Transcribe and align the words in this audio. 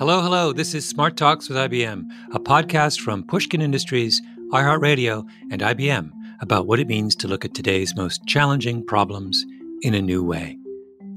Hello, 0.00 0.22
hello. 0.22 0.50
This 0.50 0.74
is 0.74 0.88
Smart 0.88 1.18
Talks 1.18 1.50
with 1.50 1.58
IBM, 1.58 2.08
a 2.32 2.40
podcast 2.40 3.02
from 3.02 3.22
Pushkin 3.22 3.60
Industries, 3.60 4.22
iHeartRadio, 4.50 5.28
and 5.50 5.60
IBM 5.60 6.10
about 6.40 6.66
what 6.66 6.80
it 6.80 6.88
means 6.88 7.14
to 7.16 7.28
look 7.28 7.44
at 7.44 7.52
today's 7.52 7.94
most 7.94 8.26
challenging 8.26 8.82
problems 8.82 9.44
in 9.82 9.92
a 9.92 10.00
new 10.00 10.24
way. 10.24 10.56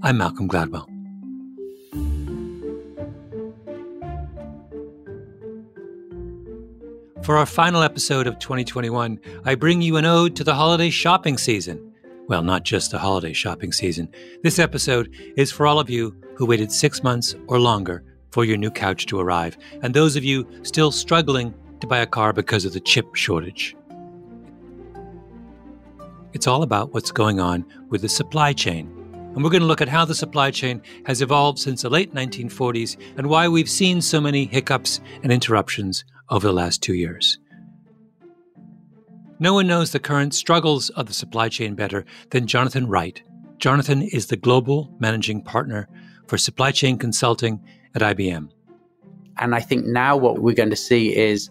I'm 0.01 0.17
Malcolm 0.17 0.49
Gladwell. 0.49 0.89
For 7.23 7.38
our 7.38 7.45
final 7.45 7.83
episode 7.83 8.27
of 8.27 8.38
2021, 8.38 9.17
I 9.45 9.55
bring 9.55 9.81
you 9.81 9.95
an 9.95 10.03
ode 10.03 10.35
to 10.35 10.43
the 10.43 10.55
holiday 10.55 10.89
shopping 10.89 11.38
season. 11.38 11.93
Well, 12.27 12.43
not 12.43 12.63
just 12.65 12.91
the 12.91 12.99
holiday 12.99 13.31
shopping 13.31 13.71
season. 13.71 14.09
This 14.43 14.59
episode 14.59 15.09
is 15.38 15.53
for 15.53 15.67
all 15.67 15.79
of 15.79 15.89
you 15.89 16.13
who 16.36 16.45
waited 16.45 16.69
six 16.69 17.02
months 17.02 17.33
or 17.47 17.61
longer 17.61 18.03
for 18.34 18.44
your 18.44 18.58
new 18.58 18.72
couch 18.72 19.06
to 19.06 19.20
arrive, 19.20 19.56
and 19.84 19.94
those 19.94 20.16
of 20.16 20.23
you 20.23 20.48
still 20.64 20.92
struggling 20.92 21.53
to 21.80 21.86
buy 21.86 22.00
a 22.00 22.08
car 22.08 22.34
because 22.34 22.66
of 22.66 22.73
the 22.73 22.80
chip 22.80 23.14
shortage. 23.14 23.76
It's 26.34 26.48
all 26.48 26.64
about 26.64 26.95
what's 26.95 27.11
going 27.11 27.39
on 27.39 27.64
with 27.89 28.02
the 28.02 28.09
supply 28.09 28.52
chain. 28.52 28.92
And 29.36 29.44
we're 29.44 29.52
going 29.52 29.61
to 29.61 29.67
look 29.67 29.81
at 29.81 29.88
how 29.88 30.04
the 30.04 30.16
supply 30.16 30.50
chain 30.50 30.81
has 31.06 31.22
evolved 31.22 31.59
since 31.59 31.84
the 31.84 31.92
late 31.92 32.14
1940s 32.16 32.98
and 33.17 33.28
why 33.28 33.48
we've 33.48 33.70
seen 33.70 34.02
so 34.02 34.20
many 34.20 34.45
hiccups 34.45 35.00
and 35.22 35.31
interruptions 35.31 36.04
over 36.30 36.48
the 36.48 36.54
last 36.54 36.81
two 36.81 36.95
years. 36.95 37.38
No 39.39 39.54
one 39.54 39.67
knows 39.67 39.92
the 39.92 40.00
current 40.00 40.34
struggles 40.34 40.89
of 40.92 41.06
the 41.06 41.14
supply 41.14 41.50
chain 41.50 41.76
better 41.76 42.04
than 42.31 42.48
Jonathan 42.48 42.88
Wright. 42.88 43.22
Jonathan 43.59 44.02
is 44.02 44.28
the 44.28 44.38
global 44.38 44.92
managing 45.00 45.44
partner 45.44 45.88
for 46.28 46.38
supply 46.39 46.72
chain 46.72 46.98
consulting 46.98 47.59
at 47.95 48.02
IBM. 48.02 48.49
And 49.39 49.55
I 49.55 49.59
think 49.59 49.86
now 49.86 50.16
what 50.16 50.39
we're 50.39 50.55
going 50.55 50.69
to 50.69 50.75
see 50.75 51.16
is 51.16 51.49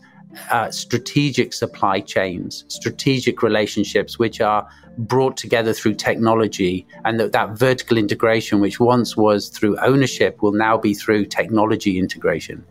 uh, 0.51 0.71
strategic 0.71 1.53
supply 1.53 2.01
chains, 2.01 2.65
strategic 2.69 3.43
relationships, 3.43 4.19
which 4.19 4.41
are 4.41 4.67
brought 4.99 5.37
together 5.37 5.73
through 5.73 5.95
technology, 5.95 6.87
and 7.05 7.19
that, 7.19 7.33
that 7.33 7.59
vertical 7.59 7.97
integration, 7.97 8.61
which 8.61 8.79
once 8.79 9.17
was 9.17 9.49
through 9.49 9.79
ownership, 9.79 10.43
will 10.43 10.53
now 10.53 10.77
be 10.77 10.95
through 10.95 11.27
technology 11.27 11.99
integration. 11.99 12.65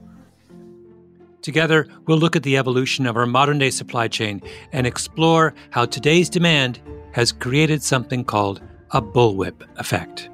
Together, 1.42 1.88
we'll 2.06 2.20
look 2.20 2.36
at 2.36 2.44
the 2.44 2.58
evolution 2.58 3.08
of 3.08 3.18
our 3.18 3.26
modern 3.26 3.58
day 3.58 3.72
supply 3.72 4.08
chain 4.08 4.42
and 4.72 4.86
explore 4.86 5.54
how 5.72 5.86
today's 5.86 6.30
demand 6.30 6.80
has 7.14 7.32
created 7.32 7.82
something 7.82 8.24
called 8.24 8.62
a 8.92 9.02
bullwhip 9.02 9.64
effect. 9.78 10.30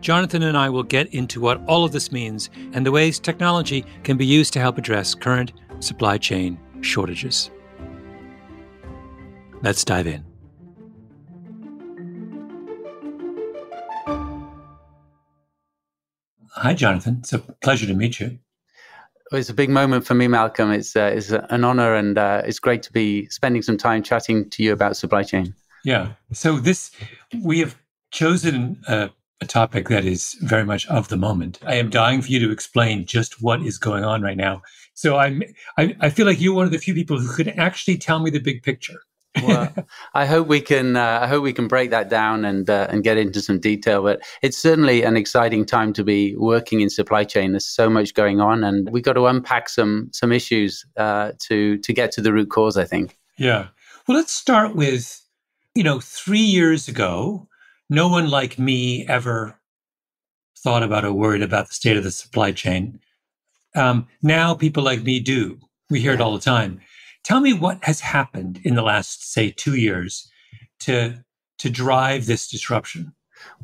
Jonathan 0.00 0.44
and 0.44 0.56
I 0.56 0.68
will 0.68 0.84
get 0.84 1.12
into 1.12 1.40
what 1.40 1.60
all 1.66 1.84
of 1.84 1.92
this 1.92 2.12
means 2.12 2.50
and 2.72 2.86
the 2.86 2.92
ways 2.92 3.18
technology 3.18 3.84
can 4.04 4.16
be 4.16 4.26
used 4.26 4.52
to 4.52 4.60
help 4.60 4.78
address 4.78 5.14
current 5.14 5.52
supply 5.80 6.18
chain 6.18 6.58
shortages. 6.80 7.50
Let's 9.62 9.84
dive 9.84 10.06
in. 10.06 10.24
Hi, 16.52 16.74
Jonathan. 16.74 17.18
It's 17.20 17.32
a 17.32 17.38
pleasure 17.38 17.86
to 17.86 17.94
meet 17.94 18.20
you. 18.20 18.38
It's 19.30 19.48
a 19.48 19.54
big 19.54 19.68
moment 19.68 20.06
for 20.06 20.14
me, 20.14 20.26
Malcolm. 20.26 20.72
It's, 20.72 20.96
uh, 20.96 21.12
it's 21.14 21.30
an 21.30 21.64
honor 21.64 21.94
and 21.94 22.16
uh, 22.16 22.42
it's 22.44 22.58
great 22.58 22.82
to 22.84 22.92
be 22.92 23.28
spending 23.28 23.62
some 23.62 23.76
time 23.76 24.02
chatting 24.02 24.48
to 24.50 24.62
you 24.62 24.72
about 24.72 24.96
supply 24.96 25.22
chain. 25.22 25.54
Yeah. 25.84 26.12
So, 26.32 26.56
this, 26.56 26.90
we 27.44 27.60
have 27.60 27.76
chosen 28.10 28.82
a 28.88 29.10
a 29.40 29.46
topic 29.46 29.88
that 29.88 30.04
is 30.04 30.36
very 30.40 30.64
much 30.64 30.86
of 30.88 31.08
the 31.08 31.16
moment. 31.16 31.58
I 31.64 31.76
am 31.76 31.90
dying 31.90 32.22
for 32.22 32.28
you 32.28 32.40
to 32.40 32.50
explain 32.50 33.06
just 33.06 33.42
what 33.42 33.62
is 33.62 33.78
going 33.78 34.04
on 34.04 34.22
right 34.22 34.36
now. 34.36 34.62
So 34.94 35.16
I'm, 35.16 35.42
I, 35.76 35.96
I 36.00 36.10
feel 36.10 36.26
like 36.26 36.40
you're 36.40 36.54
one 36.54 36.66
of 36.66 36.72
the 36.72 36.78
few 36.78 36.94
people 36.94 37.18
who 37.20 37.32
could 37.32 37.48
actually 37.48 37.98
tell 37.98 38.18
me 38.18 38.30
the 38.30 38.40
big 38.40 38.62
picture. 38.62 39.00
well, 39.42 39.72
I 40.14 40.26
hope 40.26 40.48
we 40.48 40.60
can. 40.60 40.96
Uh, 40.96 41.20
I 41.22 41.26
hope 41.28 41.44
we 41.44 41.52
can 41.52 41.68
break 41.68 41.90
that 41.90 42.08
down 42.08 42.44
and 42.44 42.68
uh, 42.68 42.88
and 42.90 43.04
get 43.04 43.18
into 43.18 43.40
some 43.40 43.60
detail. 43.60 44.02
But 44.02 44.20
it's 44.42 44.56
certainly 44.56 45.02
an 45.02 45.16
exciting 45.16 45.66
time 45.66 45.92
to 45.92 46.02
be 46.02 46.34
working 46.36 46.80
in 46.80 46.88
supply 46.88 47.24
chain. 47.24 47.52
There's 47.52 47.66
so 47.66 47.90
much 47.90 48.14
going 48.14 48.40
on, 48.40 48.64
and 48.64 48.90
we 48.90 49.00
have 49.00 49.04
got 49.04 49.12
to 49.12 49.26
unpack 49.26 49.68
some 49.68 50.08
some 50.12 50.32
issues 50.32 50.84
uh, 50.96 51.32
to 51.40 51.76
to 51.78 51.92
get 51.92 52.10
to 52.12 52.22
the 52.22 52.32
root 52.32 52.50
cause. 52.50 52.76
I 52.76 52.84
think. 52.84 53.18
Yeah. 53.38 53.68
Well, 54.06 54.16
let's 54.16 54.32
start 54.32 54.74
with, 54.74 55.22
you 55.74 55.84
know, 55.84 56.00
three 56.00 56.40
years 56.40 56.88
ago, 56.88 57.47
no 57.88 58.08
one 58.08 58.30
like 58.30 58.58
me 58.58 59.06
ever 59.06 59.58
thought 60.58 60.82
about 60.82 61.04
or 61.04 61.12
worried 61.12 61.42
about 61.42 61.68
the 61.68 61.74
state 61.74 61.96
of 61.96 62.04
the 62.04 62.10
supply 62.10 62.52
chain. 62.52 63.00
Um, 63.74 64.06
now 64.22 64.54
people 64.54 64.82
like 64.82 65.02
me 65.02 65.20
do. 65.20 65.58
We 65.90 66.00
hear 66.00 66.12
it 66.12 66.20
all 66.20 66.34
the 66.34 66.40
time. 66.40 66.80
Tell 67.24 67.40
me 67.40 67.52
what 67.52 67.82
has 67.84 68.00
happened 68.00 68.60
in 68.64 68.74
the 68.74 68.82
last, 68.82 69.32
say, 69.32 69.50
two 69.50 69.74
years 69.74 70.30
to 70.80 71.24
to 71.58 71.70
drive 71.70 72.26
this 72.26 72.48
disruption. 72.48 73.12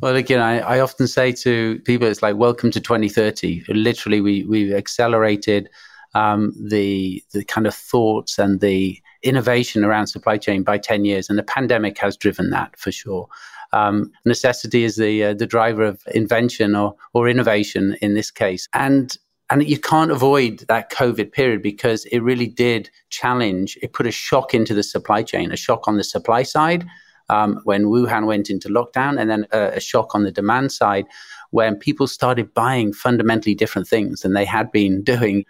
Well, 0.00 0.16
again, 0.16 0.40
I, 0.40 0.58
I 0.58 0.80
often 0.80 1.06
say 1.06 1.30
to 1.32 1.78
people, 1.80 2.08
it's 2.08 2.22
like 2.22 2.36
welcome 2.36 2.72
to 2.72 2.80
2030. 2.80 3.64
Literally, 3.68 4.20
we 4.20 4.44
we've 4.44 4.72
accelerated 4.72 5.68
um, 6.14 6.52
the 6.68 7.22
the 7.32 7.44
kind 7.44 7.66
of 7.66 7.74
thoughts 7.74 8.38
and 8.38 8.60
the 8.60 8.98
innovation 9.22 9.84
around 9.84 10.08
supply 10.08 10.36
chain 10.36 10.62
by 10.62 10.78
10 10.78 11.04
years, 11.04 11.28
and 11.28 11.38
the 11.38 11.42
pandemic 11.42 11.98
has 11.98 12.16
driven 12.16 12.50
that 12.50 12.78
for 12.78 12.92
sure 12.92 13.28
um, 13.74 14.12
necessity 14.24 14.84
is 14.84 14.96
the 14.96 15.24
uh, 15.24 15.34
the 15.34 15.46
driver 15.46 15.82
of 15.82 16.00
invention 16.14 16.76
or 16.76 16.94
or 17.12 17.28
innovation 17.28 17.96
in 18.00 18.14
this 18.14 18.30
case, 18.30 18.68
and 18.72 19.16
and 19.50 19.68
you 19.68 19.78
can't 19.78 20.12
avoid 20.12 20.60
that 20.68 20.90
COVID 20.92 21.32
period 21.32 21.60
because 21.60 22.04
it 22.06 22.20
really 22.20 22.46
did 22.46 22.88
challenge. 23.10 23.76
It 23.82 23.92
put 23.92 24.06
a 24.06 24.12
shock 24.12 24.54
into 24.54 24.74
the 24.74 24.84
supply 24.84 25.22
chain, 25.22 25.50
a 25.50 25.56
shock 25.56 25.88
on 25.88 25.96
the 25.96 26.04
supply 26.04 26.44
side 26.44 26.86
um, 27.28 27.60
when 27.64 27.86
Wuhan 27.86 28.26
went 28.26 28.48
into 28.48 28.68
lockdown, 28.68 29.20
and 29.20 29.28
then 29.28 29.46
a, 29.50 29.76
a 29.76 29.80
shock 29.80 30.14
on 30.14 30.22
the 30.22 30.32
demand 30.32 30.70
side 30.70 31.06
when 31.50 31.76
people 31.76 32.06
started 32.06 32.54
buying 32.54 32.92
fundamentally 32.92 33.54
different 33.56 33.88
things 33.88 34.20
than 34.20 34.34
they 34.34 34.44
had 34.44 34.70
been 34.70 35.02
doing, 35.12 35.44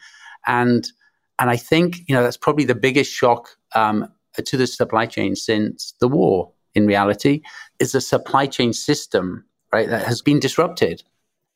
and 0.46 0.90
and 1.38 1.50
I 1.50 1.58
think 1.58 1.98
you 2.08 2.14
know 2.14 2.22
that's 2.22 2.38
probably 2.38 2.64
the 2.64 2.74
biggest 2.74 3.12
shock 3.12 3.50
um, 3.74 4.08
to 4.42 4.56
the 4.56 4.66
supply 4.66 5.04
chain 5.04 5.36
since 5.36 5.92
the 6.00 6.08
war 6.08 6.53
in 6.74 6.86
reality 6.86 7.42
is 7.78 7.94
a 7.94 8.00
supply 8.00 8.46
chain 8.46 8.72
system, 8.72 9.44
right, 9.72 9.88
that 9.88 10.06
has 10.06 10.22
been 10.22 10.40
disrupted. 10.40 11.02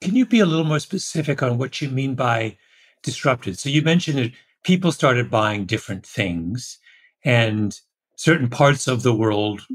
Can 0.00 0.14
you 0.14 0.26
be 0.26 0.40
a 0.40 0.46
little 0.46 0.64
more 0.64 0.78
specific 0.78 1.42
on 1.42 1.58
what 1.58 1.80
you 1.80 1.88
mean 1.88 2.14
by 2.14 2.56
disrupted? 3.02 3.58
So 3.58 3.68
you 3.68 3.82
mentioned 3.82 4.18
that 4.18 4.32
people 4.64 4.92
started 4.92 5.30
buying 5.30 5.64
different 5.64 6.06
things 6.06 6.78
and 7.24 7.78
certain 8.16 8.48
parts 8.48 8.86
of 8.86 9.02
the 9.02 9.14
world 9.14 9.66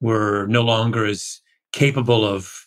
were 0.00 0.46
no 0.46 0.62
longer 0.62 1.04
as 1.04 1.40
capable 1.72 2.24
of 2.24 2.66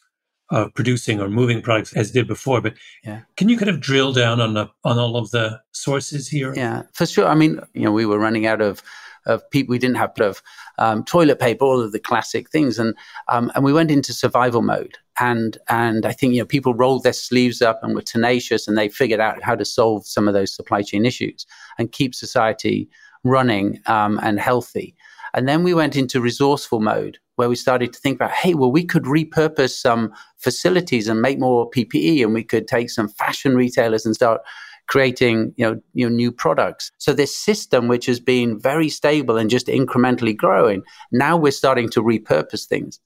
of 0.51 0.73
producing 0.73 1.21
or 1.21 1.29
moving 1.29 1.61
products 1.61 1.93
as 1.93 2.09
did 2.11 2.27
before. 2.27 2.59
But 2.59 2.73
yeah. 3.03 3.21
can 3.37 3.49
you 3.49 3.57
kind 3.57 3.69
of 3.69 3.79
drill 3.79 4.13
down 4.13 4.41
on 4.41 4.55
the 4.55 4.67
on 4.83 4.97
all 4.97 5.15
of 5.15 5.31
the 5.31 5.61
sources 5.71 6.27
here? 6.27 6.53
Yeah, 6.55 6.83
for 6.93 7.05
sure. 7.05 7.27
I 7.27 7.35
mean, 7.35 7.59
you 7.73 7.83
know, 7.83 7.91
we 7.91 8.05
were 8.05 8.19
running 8.19 8.47
out 8.47 8.61
of 8.61 8.81
of 9.29 9.49
people. 9.51 9.71
We 9.71 9.79
didn't 9.79 9.97
have 9.97 10.13
of 10.19 10.41
um, 10.77 11.03
toilet 11.03 11.39
paper, 11.39 11.63
all 11.63 11.81
of 11.81 11.91
the 11.91 11.99
classic 11.99 12.49
things, 12.49 12.79
and 12.79 12.95
um, 13.27 13.51
and 13.55 13.63
we 13.63 13.73
went 13.73 13.91
into 13.91 14.13
survival 14.13 14.61
mode. 14.61 14.97
And 15.19 15.57
and 15.69 16.05
I 16.05 16.11
think 16.11 16.33
you 16.33 16.41
know 16.41 16.45
people 16.45 16.73
rolled 16.73 17.03
their 17.03 17.13
sleeves 17.13 17.61
up 17.61 17.79
and 17.83 17.95
were 17.95 18.01
tenacious, 18.01 18.67
and 18.67 18.77
they 18.77 18.89
figured 18.89 19.19
out 19.19 19.43
how 19.43 19.55
to 19.55 19.65
solve 19.65 20.05
some 20.05 20.27
of 20.27 20.33
those 20.33 20.53
supply 20.53 20.81
chain 20.81 21.05
issues 21.05 21.45
and 21.77 21.91
keep 21.91 22.15
society 22.15 22.89
running 23.23 23.79
um, 23.85 24.19
and 24.23 24.39
healthy. 24.39 24.95
And 25.33 25.47
then 25.47 25.63
we 25.63 25.73
went 25.73 25.95
into 25.95 26.21
resourceful 26.21 26.79
mode 26.79 27.19
where 27.35 27.49
we 27.49 27.55
started 27.55 27.93
to 27.93 27.99
think 27.99 28.15
about, 28.15 28.31
hey, 28.31 28.53
well, 28.53 28.71
we 28.71 28.83
could 28.83 29.03
repurpose 29.03 29.71
some 29.71 30.11
facilities 30.37 31.07
and 31.07 31.21
make 31.21 31.39
more 31.39 31.69
PPE, 31.69 32.23
and 32.23 32.33
we 32.33 32.43
could 32.43 32.67
take 32.67 32.89
some 32.89 33.07
fashion 33.07 33.55
retailers 33.55 34.05
and 34.05 34.15
start 34.15 34.41
creating 34.89 35.53
you 35.55 35.65
know, 35.65 35.81
you 35.93 36.09
know 36.09 36.13
new 36.13 36.31
products. 36.31 36.91
So 36.97 37.13
this 37.13 37.35
system, 37.35 37.87
which 37.87 38.07
has 38.07 38.19
been 38.19 38.59
very 38.59 38.89
stable 38.89 39.37
and 39.37 39.49
just 39.49 39.67
incrementally 39.67 40.35
growing, 40.35 40.83
now 41.11 41.37
we're 41.37 41.51
starting 41.51 41.89
to 41.91 42.03
repurpose 42.03 42.65
things. 42.65 42.99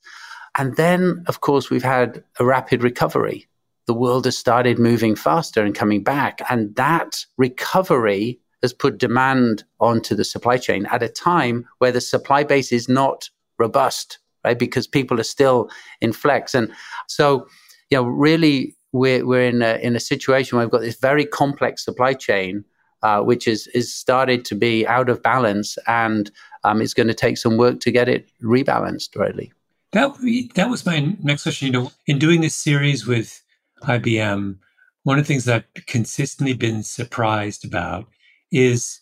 And 0.57 0.75
then, 0.77 1.23
of 1.27 1.41
course, 1.41 1.69
we've 1.69 1.83
had 1.83 2.23
a 2.39 2.45
rapid 2.45 2.83
recovery. 2.83 3.47
The 3.85 3.93
world 3.93 4.25
has 4.25 4.37
started 4.37 4.79
moving 4.79 5.15
faster 5.15 5.63
and 5.63 5.75
coming 5.75 6.03
back. 6.03 6.41
And 6.49 6.75
that 6.75 7.25
recovery 7.37 8.39
has 8.61 8.71
put 8.71 8.97
demand 8.97 9.65
onto 9.79 10.15
the 10.15 10.23
supply 10.23 10.57
chain 10.57 10.85
at 10.85 11.03
a 11.03 11.09
time 11.09 11.65
where 11.79 11.91
the 11.91 11.99
supply 11.99 12.43
base 12.43 12.71
is 12.71 12.87
not 12.87 13.29
robust, 13.59 14.19
right? 14.45 14.57
Because 14.57 14.87
people 14.87 15.19
are 15.19 15.23
still 15.23 15.69
in 15.99 16.13
flex. 16.13 16.53
And 16.53 16.71
so, 17.07 17.47
you 17.89 17.97
know, 17.97 18.03
really, 18.03 18.75
we're, 18.93 19.25
we're 19.25 19.43
in, 19.43 19.61
a, 19.61 19.75
in 19.81 19.95
a 19.95 19.99
situation 19.99 20.57
where 20.57 20.65
we've 20.65 20.71
got 20.71 20.81
this 20.81 20.95
very 20.95 21.25
complex 21.25 21.83
supply 21.83 22.13
chain, 22.13 22.63
uh, 23.01 23.21
which 23.21 23.47
is, 23.47 23.67
is 23.67 23.93
started 23.93 24.45
to 24.45 24.55
be 24.55 24.87
out 24.87 25.09
of 25.09 25.21
balance. 25.21 25.77
And 25.87 26.31
um, 26.63 26.81
it's 26.81 26.93
going 26.93 27.07
to 27.07 27.13
take 27.13 27.37
some 27.37 27.57
work 27.57 27.81
to 27.81 27.91
get 27.91 28.07
it 28.07 28.29
rebalanced, 28.41 29.15
really. 29.17 29.51
That 29.91 30.15
that 30.55 30.69
was 30.69 30.85
my 30.87 31.15
next 31.21 31.43
question. 31.43 31.67
You 31.67 31.73
know, 31.73 31.91
in 32.07 32.17
doing 32.17 32.41
this 32.41 32.55
series 32.55 33.05
with 33.05 33.43
IBM, 33.83 34.57
one 35.03 35.19
of 35.19 35.23
the 35.23 35.27
things 35.27 35.45
that 35.45 35.65
I've 35.75 35.85
consistently 35.85 36.53
been 36.53 36.81
surprised 36.81 37.63
about 37.63 38.07
is 38.51 39.01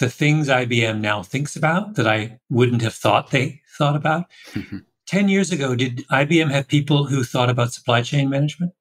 the 0.00 0.10
things 0.10 0.48
IBM 0.48 1.00
now 1.00 1.22
thinks 1.22 1.54
about 1.54 1.94
that 1.94 2.08
I 2.08 2.40
wouldn't 2.48 2.82
have 2.82 2.94
thought 2.94 3.30
they 3.30 3.60
thought 3.78 3.94
about. 3.94 4.24
Mm-hmm. 4.52 4.78
10 5.06 5.28
years 5.28 5.52
ago, 5.52 5.74
did 5.74 6.06
IBM 6.08 6.50
have 6.50 6.66
people 6.68 7.04
who 7.04 7.22
thought 7.22 7.50
about 7.50 7.72
supply 7.72 8.00
chain 8.00 8.30
management? 8.30 8.72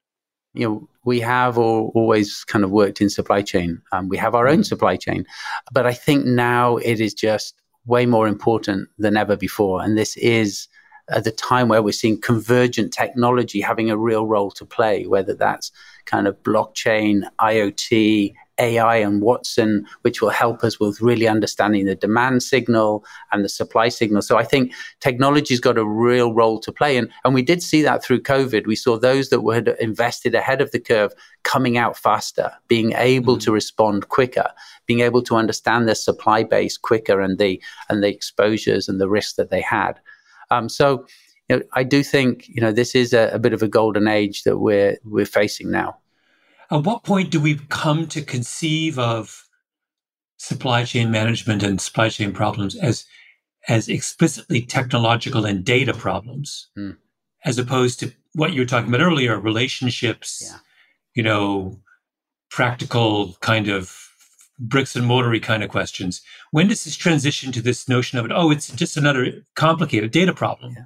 You 0.53 0.67
know, 0.67 0.89
we 1.05 1.19
have 1.19 1.57
all, 1.57 1.91
always 1.95 2.43
kind 2.43 2.63
of 2.63 2.71
worked 2.71 3.01
in 3.01 3.09
supply 3.09 3.41
chain. 3.41 3.81
Um, 3.91 4.09
we 4.09 4.17
have 4.17 4.35
our 4.35 4.47
own 4.47 4.55
mm-hmm. 4.55 4.63
supply 4.63 4.95
chain. 4.95 5.25
But 5.71 5.85
I 5.85 5.93
think 5.93 6.25
now 6.25 6.77
it 6.77 6.99
is 6.99 7.13
just 7.13 7.55
way 7.85 8.05
more 8.05 8.27
important 8.27 8.89
than 8.97 9.17
ever 9.17 9.35
before. 9.35 9.81
And 9.81 9.97
this 9.97 10.17
is 10.17 10.67
at 11.09 11.23
the 11.23 11.31
time 11.31 11.67
where 11.67 11.81
we're 11.81 11.91
seeing 11.91 12.21
convergent 12.21 12.93
technology 12.93 13.61
having 13.61 13.89
a 13.89 13.97
real 13.97 14.27
role 14.27 14.51
to 14.51 14.65
play, 14.65 15.07
whether 15.07 15.33
that's 15.33 15.71
kind 16.05 16.27
of 16.27 16.41
blockchain, 16.43 17.23
IoT, 17.39 18.33
AI 18.59 18.97
and 18.97 19.21
Watson, 19.21 19.85
which 20.01 20.21
will 20.21 20.29
help 20.29 20.63
us 20.63 20.79
with 20.79 21.01
really 21.01 21.27
understanding 21.27 21.85
the 21.85 21.95
demand 21.95 22.43
signal 22.43 23.05
and 23.31 23.43
the 23.43 23.49
supply 23.49 23.89
signal. 23.89 24.21
So 24.21 24.37
I 24.37 24.43
think 24.43 24.73
technology's 24.99 25.59
got 25.59 25.77
a 25.77 25.85
real 25.85 26.33
role 26.33 26.59
to 26.59 26.71
play. 26.71 26.97
And, 26.97 27.09
and 27.23 27.33
we 27.33 27.41
did 27.41 27.63
see 27.63 27.81
that 27.83 28.03
through 28.03 28.21
COVID. 28.21 28.67
We 28.67 28.75
saw 28.75 28.97
those 28.97 29.29
that 29.29 29.41
had 29.53 29.69
invested 29.79 30.35
ahead 30.35 30.61
of 30.61 30.71
the 30.71 30.79
curve 30.79 31.13
coming 31.43 31.77
out 31.77 31.97
faster, 31.97 32.51
being 32.67 32.93
able 32.93 33.35
mm-hmm. 33.35 33.45
to 33.45 33.51
respond 33.51 34.09
quicker, 34.09 34.49
being 34.85 34.99
able 34.99 35.21
to 35.23 35.35
understand 35.35 35.87
their 35.87 35.95
supply 35.95 36.43
base 36.43 36.77
quicker 36.77 37.21
and 37.21 37.37
the 37.37 37.61
and 37.89 38.03
the 38.03 38.09
exposures 38.09 38.89
and 38.89 38.99
the 38.99 39.09
risks 39.09 39.33
that 39.33 39.49
they 39.49 39.61
had. 39.61 39.99
Um, 40.51 40.69
so 40.69 41.05
you 41.49 41.57
know, 41.57 41.63
I 41.73 41.83
do 41.83 42.03
think 42.03 42.47
you 42.47 42.61
know 42.61 42.71
this 42.71 42.95
is 42.95 43.13
a, 43.13 43.29
a, 43.33 43.39
bit 43.39 43.53
of 43.53 43.63
a 43.63 43.67
golden 43.67 44.07
age 44.07 44.43
that 44.43 44.59
we're 44.59 44.97
we're 45.03 45.25
facing 45.25 45.71
now. 45.71 45.97
At 46.71 46.83
what 46.83 47.03
point 47.03 47.31
do 47.31 47.39
we 47.39 47.59
come 47.69 48.07
to 48.07 48.21
conceive 48.21 48.99
of 48.99 49.45
supply 50.37 50.83
chain 50.85 51.11
management 51.11 51.63
and 51.63 51.81
supply 51.81 52.09
chain 52.09 52.31
problems 52.31 52.75
as 52.75 53.05
as 53.67 53.89
explicitly 53.89 54.61
technological 54.61 55.45
and 55.45 55.65
data 55.65 55.93
problems, 55.93 56.69
mm. 56.77 56.95
as 57.43 57.59
opposed 57.59 57.99
to 57.99 58.13
what 58.33 58.53
you 58.53 58.61
were 58.61 58.65
talking 58.65 58.87
about 58.87 59.05
earlier, 59.05 59.37
relationships, 59.37 60.41
yeah. 60.45 60.59
you 61.13 61.21
know, 61.21 61.77
practical 62.49 63.35
kind 63.41 63.67
of 63.67 64.09
bricks 64.57 64.95
and 64.95 65.05
mortary 65.05 65.39
kind 65.39 65.63
of 65.63 65.69
questions. 65.69 66.21
When 66.51 66.67
does 66.67 66.83
this 66.83 66.95
transition 66.95 67.51
to 67.51 67.61
this 67.61 67.87
notion 67.87 68.17
of 68.17 68.25
it? 68.25 68.31
Oh, 68.33 68.49
it's 68.49 68.69
just 68.69 68.97
another 68.97 69.45
complicated 69.55 70.11
data 70.11 70.33
problem. 70.33 70.73
Yeah. 70.77 70.83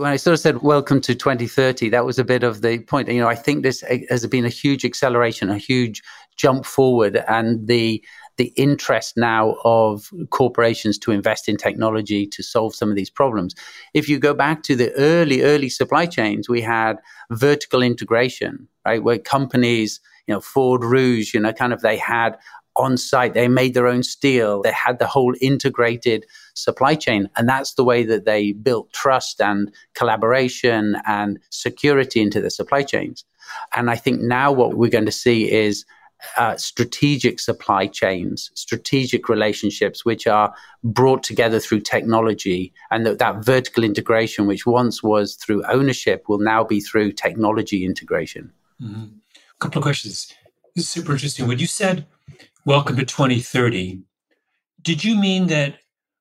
When 0.00 0.10
I 0.10 0.16
sort 0.16 0.32
of 0.32 0.40
said 0.40 0.62
welcome 0.62 1.02
to 1.02 1.14
2030, 1.14 1.90
that 1.90 2.06
was 2.06 2.18
a 2.18 2.24
bit 2.24 2.42
of 2.42 2.62
the 2.62 2.78
point. 2.78 3.08
You 3.08 3.20
know, 3.20 3.28
I 3.28 3.34
think 3.34 3.62
this 3.62 3.84
eh, 3.86 3.98
has 4.08 4.26
been 4.26 4.46
a 4.46 4.48
huge 4.48 4.82
acceleration, 4.82 5.50
a 5.50 5.58
huge 5.58 6.02
jump 6.36 6.64
forward, 6.64 7.22
and 7.28 7.66
the 7.66 8.02
the 8.38 8.46
interest 8.56 9.18
now 9.18 9.56
of 9.62 10.10
corporations 10.30 10.96
to 11.00 11.10
invest 11.10 11.50
in 11.50 11.58
technology 11.58 12.26
to 12.28 12.42
solve 12.42 12.74
some 12.74 12.88
of 12.88 12.96
these 12.96 13.10
problems. 13.10 13.54
If 13.92 14.08
you 14.08 14.18
go 14.18 14.32
back 14.32 14.62
to 14.62 14.74
the 14.74 14.90
early, 14.92 15.42
early 15.42 15.68
supply 15.68 16.06
chains, 16.06 16.48
we 16.48 16.62
had 16.62 16.96
vertical 17.30 17.82
integration, 17.82 18.68
right? 18.86 19.02
Where 19.02 19.18
companies, 19.18 20.00
you 20.26 20.32
know, 20.32 20.40
Ford 20.40 20.82
Rouge, 20.82 21.34
you 21.34 21.40
know, 21.40 21.52
kind 21.52 21.74
of 21.74 21.82
they 21.82 21.98
had 21.98 22.38
on 22.80 22.96
site. 22.96 23.34
They 23.34 23.48
made 23.48 23.74
their 23.74 23.86
own 23.86 24.02
steel. 24.02 24.62
They 24.62 24.72
had 24.72 24.98
the 24.98 25.06
whole 25.06 25.34
integrated 25.40 26.26
supply 26.54 26.94
chain. 26.94 27.28
And 27.36 27.48
that's 27.48 27.74
the 27.74 27.84
way 27.84 28.04
that 28.04 28.24
they 28.24 28.52
built 28.52 28.92
trust 28.92 29.40
and 29.40 29.70
collaboration 29.94 30.96
and 31.06 31.38
security 31.50 32.20
into 32.20 32.40
the 32.40 32.50
supply 32.50 32.82
chains. 32.82 33.24
And 33.76 33.90
I 33.90 33.96
think 33.96 34.20
now 34.20 34.52
what 34.52 34.74
we're 34.74 34.90
going 34.90 35.06
to 35.06 35.12
see 35.12 35.50
is 35.50 35.84
uh, 36.36 36.56
strategic 36.56 37.40
supply 37.40 37.86
chains, 37.86 38.50
strategic 38.54 39.28
relationships, 39.28 40.04
which 40.04 40.26
are 40.26 40.54
brought 40.84 41.22
together 41.22 41.58
through 41.58 41.80
technology, 41.80 42.72
and 42.90 43.06
that, 43.06 43.18
that 43.18 43.44
vertical 43.44 43.84
integration, 43.84 44.46
which 44.46 44.66
once 44.66 45.02
was 45.02 45.34
through 45.36 45.64
ownership, 45.66 46.28
will 46.28 46.38
now 46.38 46.62
be 46.62 46.80
through 46.80 47.12
technology 47.12 47.84
integration. 47.84 48.52
Mm-hmm. 48.82 49.04
A 49.04 49.58
couple 49.58 49.78
of 49.78 49.84
questions. 49.84 50.34
This 50.74 50.84
is 50.84 50.90
super 50.90 51.12
interesting. 51.12 51.48
When 51.48 51.58
you 51.58 51.66
said 51.66 52.06
Welcome 52.66 52.96
to 52.96 53.06
2030. 53.06 54.02
Did 54.82 55.02
you 55.02 55.16
mean 55.16 55.46
that 55.46 55.78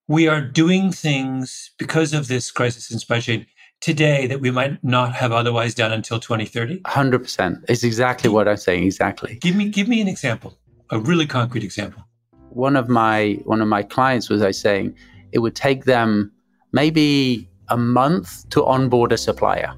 we 0.07 0.29
are 0.29 0.39
doing 0.39 0.89
things 0.89 1.71
because 1.77 2.13
of 2.13 2.29
this 2.29 2.49
crisis 2.49 2.89
in 2.89 2.97
supply 2.97 3.19
chain 3.19 3.45
today 3.81 4.25
that 4.25 4.39
we 4.39 4.49
might 4.49 4.81
not 4.81 5.13
have 5.15 5.33
otherwise 5.33 5.75
done 5.75 5.91
until 5.91 6.17
2030? 6.17 6.79
100%. 6.79 7.65
It's 7.67 7.83
exactly 7.83 8.29
what 8.29 8.47
I'm 8.47 8.55
saying. 8.55 8.85
Exactly. 8.85 9.37
Give 9.41 9.53
me 9.53 9.67
give 9.67 9.89
me 9.89 9.99
an 9.99 10.07
example, 10.07 10.57
a 10.91 10.99
really 10.99 11.25
concrete 11.25 11.65
example. 11.65 12.07
One 12.51 12.77
of 12.77 12.87
my 12.87 13.37
one 13.43 13.61
of 13.61 13.67
my 13.67 13.83
clients 13.83 14.29
was 14.29 14.41
I 14.41 14.51
saying 14.51 14.95
it 15.33 15.39
would 15.39 15.57
take 15.57 15.83
them 15.83 16.31
maybe 16.71 17.49
a 17.67 17.75
month 17.75 18.47
to 18.51 18.63
onboard 18.63 19.11
a 19.11 19.17
supplier 19.17 19.75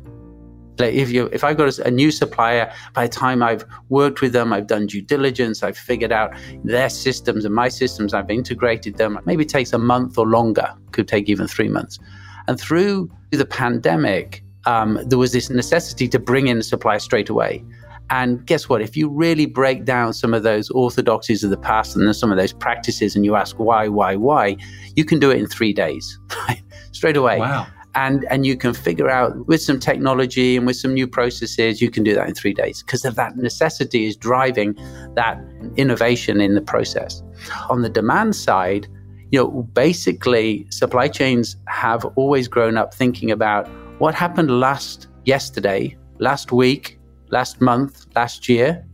like 0.80 0.94
if 0.94 1.10
you 1.12 1.28
if 1.28 1.44
I've 1.44 1.58
got 1.58 1.78
a 1.80 1.92
new 1.92 2.12
supplier, 2.12 2.72
by 2.94 3.08
the 3.08 3.14
time 3.14 3.44
I've 3.44 3.66
worked 3.90 4.22
with 4.22 4.34
them, 4.34 4.54
I've 4.54 4.68
done 4.68 4.88
due 4.88 5.02
diligence, 5.02 5.64
I've 5.64 5.78
figured 5.78 6.12
out 6.12 6.34
their 6.64 6.90
systems 6.90 7.46
and 7.46 7.54
my 7.54 7.70
systems, 7.70 8.14
I've 8.14 8.30
integrated 8.30 8.98
them. 8.98 9.20
Maybe 9.26 9.44
it 9.44 9.50
takes 9.50 9.74
a 9.74 9.78
month 9.78 10.18
or 10.18 10.26
longer. 10.26 10.74
Could 10.92 11.08
take 11.08 11.30
even 11.30 11.48
three 11.48 11.70
months. 11.70 12.00
And 12.48 12.60
through 12.60 13.10
the 13.32 13.46
pandemic, 13.46 14.44
um, 14.66 15.00
there 15.06 15.18
was 15.18 15.32
this 15.32 15.50
necessity 15.50 16.08
to 16.10 16.20
bring 16.20 16.48
in 16.48 16.58
a 16.58 16.64
supplier 16.64 17.00
straight 17.00 17.30
away. 17.30 17.64
And 18.10 18.46
guess 18.46 18.68
what? 18.68 18.82
If 18.82 18.98
you 18.98 19.08
really 19.08 19.46
break 19.46 19.86
down 19.86 20.14
some 20.14 20.34
of 20.34 20.44
those 20.44 20.70
orthodoxies 20.72 21.46
of 21.46 21.50
the 21.50 21.58
past 21.58 21.96
and 21.96 22.14
some 22.14 22.30
of 22.30 22.38
those 22.38 22.52
practices, 22.52 23.16
and 23.16 23.24
you 23.24 23.38
ask 23.38 23.58
why, 23.58 23.88
why, 23.88 24.18
why, 24.18 24.58
you 24.98 25.06
can 25.06 25.18
do 25.18 25.32
it 25.32 25.38
in 25.38 25.48
three 25.48 25.72
days, 25.72 26.20
straight 26.92 27.16
away. 27.16 27.40
Wow 27.40 27.68
and 27.96 28.26
and 28.30 28.46
you 28.46 28.56
can 28.56 28.74
figure 28.74 29.10
out 29.10 29.48
with 29.48 29.62
some 29.62 29.80
technology 29.80 30.58
and 30.58 30.66
with 30.66 30.76
some 30.76 30.94
new 30.94 31.08
processes 31.08 31.82
you 31.82 31.90
can 31.90 32.04
do 32.04 32.14
that 32.16 32.28
in 32.28 32.36
three 32.36 32.54
days. 32.54 32.84
Because 32.84 33.06
of 33.06 33.16
that 33.16 33.36
necessity 33.38 34.06
is 34.06 34.16
driving 34.16 34.76
that 35.16 35.40
innovation 35.76 36.42
in 36.42 36.56
the 36.56 36.62
process. 36.62 37.22
On 37.70 37.82
the 37.82 37.90
demand 37.90 38.36
side 38.36 38.88
you 39.32 39.40
know 39.40 39.64
basically 39.74 40.66
supply 40.70 41.08
chains 41.08 41.56
have 41.68 42.06
always 42.16 42.48
grown 42.48 42.78
up 42.78 42.94
thinking 42.94 43.32
about 43.32 43.68
what 44.00 44.14
happened 44.14 44.60
last 44.60 45.08
yesterday 45.26 45.98
last 46.20 46.52
week 46.52 47.00
last 47.30 47.62
month 47.62 48.08
last 48.16 48.50
year 48.50 48.86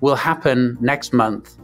will 0.00 0.14
happen 0.14 0.78
next 0.80 1.12
month 1.12 1.56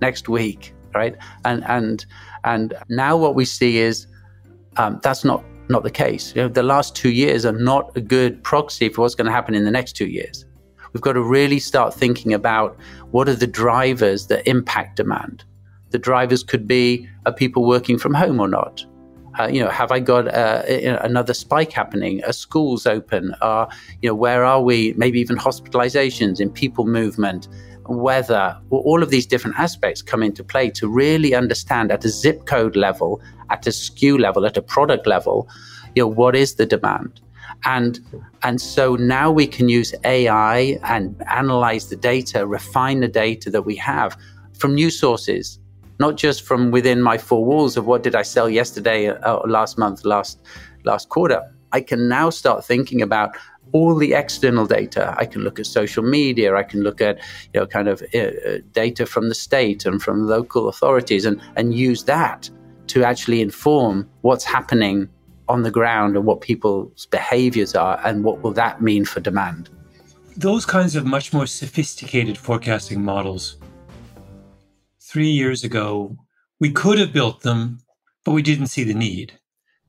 next 0.00 0.28
week 0.28 0.72
right? 0.94 1.16
And 1.44 1.64
and 1.64 2.04
and 2.44 2.74
now 2.88 3.16
what 3.16 3.34
we 3.34 3.44
see 3.44 3.78
is 3.78 4.06
um, 4.76 5.00
that's 5.02 5.24
not 5.24 5.44
not 5.70 5.82
the 5.82 5.90
case. 5.90 6.34
You 6.34 6.42
know, 6.42 6.48
the 6.48 6.62
last 6.62 6.94
two 6.94 7.10
years 7.10 7.46
are 7.46 7.52
not 7.52 7.96
a 7.96 8.00
good 8.00 8.42
proxy 8.42 8.88
for 8.88 9.02
what's 9.02 9.14
going 9.14 9.26
to 9.26 9.32
happen 9.32 9.54
in 9.54 9.64
the 9.64 9.70
next 9.70 9.94
two 9.94 10.06
years. 10.06 10.44
We've 10.92 11.00
got 11.00 11.12
to 11.12 11.22
really 11.22 11.60
start 11.60 11.94
thinking 11.94 12.34
about 12.34 12.76
what 13.12 13.28
are 13.28 13.34
the 13.34 13.46
drivers 13.46 14.26
that 14.26 14.46
impact 14.48 14.96
demand. 14.96 15.44
The 15.90 15.98
drivers 15.98 16.42
could 16.42 16.66
be 16.66 17.08
are 17.26 17.32
people 17.32 17.66
working 17.66 17.98
from 17.98 18.14
home 18.14 18.40
or 18.40 18.48
not? 18.48 18.84
Uh, 19.38 19.46
you 19.46 19.62
know, 19.62 19.70
have 19.70 19.92
I 19.92 20.00
got 20.00 20.26
uh, 20.28 20.62
another 21.02 21.34
spike 21.34 21.72
happening? 21.72 22.22
Are 22.24 22.32
schools 22.32 22.86
open? 22.86 23.34
Are 23.40 23.68
you 24.02 24.10
know 24.10 24.14
where 24.14 24.44
are 24.44 24.62
we? 24.62 24.92
Maybe 24.96 25.20
even 25.20 25.36
hospitalizations 25.36 26.40
in 26.40 26.50
people 26.50 26.86
movement, 26.86 27.48
weather. 27.86 28.58
All 28.70 29.02
of 29.02 29.10
these 29.10 29.26
different 29.26 29.58
aspects 29.58 30.02
come 30.02 30.22
into 30.22 30.42
play 30.42 30.70
to 30.70 30.88
really 30.88 31.34
understand 31.34 31.92
at 31.92 32.04
a 32.04 32.08
zip 32.08 32.46
code 32.46 32.76
level 32.76 33.22
at 33.50 33.66
a 33.66 33.70
SKU 33.70 34.18
level, 34.18 34.46
at 34.46 34.56
a 34.56 34.62
product 34.62 35.06
level, 35.06 35.48
you 35.94 36.02
know, 36.02 36.08
what 36.08 36.34
is 36.34 36.54
the 36.54 36.66
demand? 36.66 37.20
And 37.64 38.00
and 38.42 38.60
so 38.60 38.96
now 38.96 39.30
we 39.30 39.46
can 39.46 39.68
use 39.68 39.94
AI 40.04 40.78
and 40.84 41.20
analyze 41.28 41.88
the 41.88 41.96
data, 41.96 42.46
refine 42.46 43.00
the 43.00 43.08
data 43.08 43.50
that 43.50 43.62
we 43.62 43.76
have 43.76 44.16
from 44.54 44.74
new 44.74 44.88
sources, 44.88 45.58
not 46.00 46.16
just 46.16 46.42
from 46.42 46.70
within 46.70 47.02
my 47.02 47.18
four 47.18 47.44
walls 47.44 47.76
of 47.76 47.86
what 47.86 48.02
did 48.02 48.16
I 48.16 48.22
sell 48.22 48.48
yesterday, 48.48 49.08
uh, 49.08 49.46
last 49.46 49.78
month, 49.78 50.04
last 50.04 50.40
last 50.84 51.10
quarter, 51.10 51.42
I 51.72 51.82
can 51.82 52.08
now 52.08 52.30
start 52.30 52.64
thinking 52.64 53.02
about 53.02 53.36
all 53.72 53.94
the 53.94 54.14
external 54.14 54.66
data. 54.66 55.14
I 55.18 55.26
can 55.26 55.42
look 55.42 55.60
at 55.60 55.66
social 55.66 56.02
media. 56.02 56.56
I 56.56 56.62
can 56.64 56.80
look 56.82 57.00
at 57.00 57.18
you 57.52 57.60
know 57.60 57.66
kind 57.66 57.86
of 57.86 58.02
uh, 58.14 58.18
uh, 58.18 58.58
data 58.72 59.04
from 59.06 59.28
the 59.28 59.34
state 59.34 59.84
and 59.84 60.02
from 60.02 60.26
local 60.26 60.68
authorities, 60.68 61.24
and 61.26 61.40
and 61.56 61.74
use 61.74 62.04
that 62.04 62.50
to 62.88 63.04
actually 63.04 63.40
inform 63.40 64.08
what's 64.22 64.44
happening 64.44 65.08
on 65.48 65.62
the 65.62 65.70
ground 65.70 66.16
and 66.16 66.24
what 66.24 66.40
people's 66.40 67.06
behaviors 67.06 67.74
are, 67.74 68.00
and 68.04 68.24
what 68.24 68.42
will 68.42 68.52
that 68.52 68.80
mean 68.80 69.04
for 69.04 69.20
demand. 69.20 69.68
Those 70.36 70.64
kinds 70.64 70.96
of 70.96 71.04
much 71.04 71.32
more 71.32 71.46
sophisticated 71.46 72.38
forecasting 72.38 73.04
models. 73.04 73.58
Three 75.10 75.30
years 75.30 75.64
ago, 75.64 76.16
we 76.60 76.70
could 76.70 76.98
have 76.98 77.12
built 77.12 77.40
them, 77.40 77.80
but 78.24 78.32
we 78.32 78.42
didn't 78.42 78.68
see 78.68 78.84
the 78.84 78.94
need. 78.94 79.38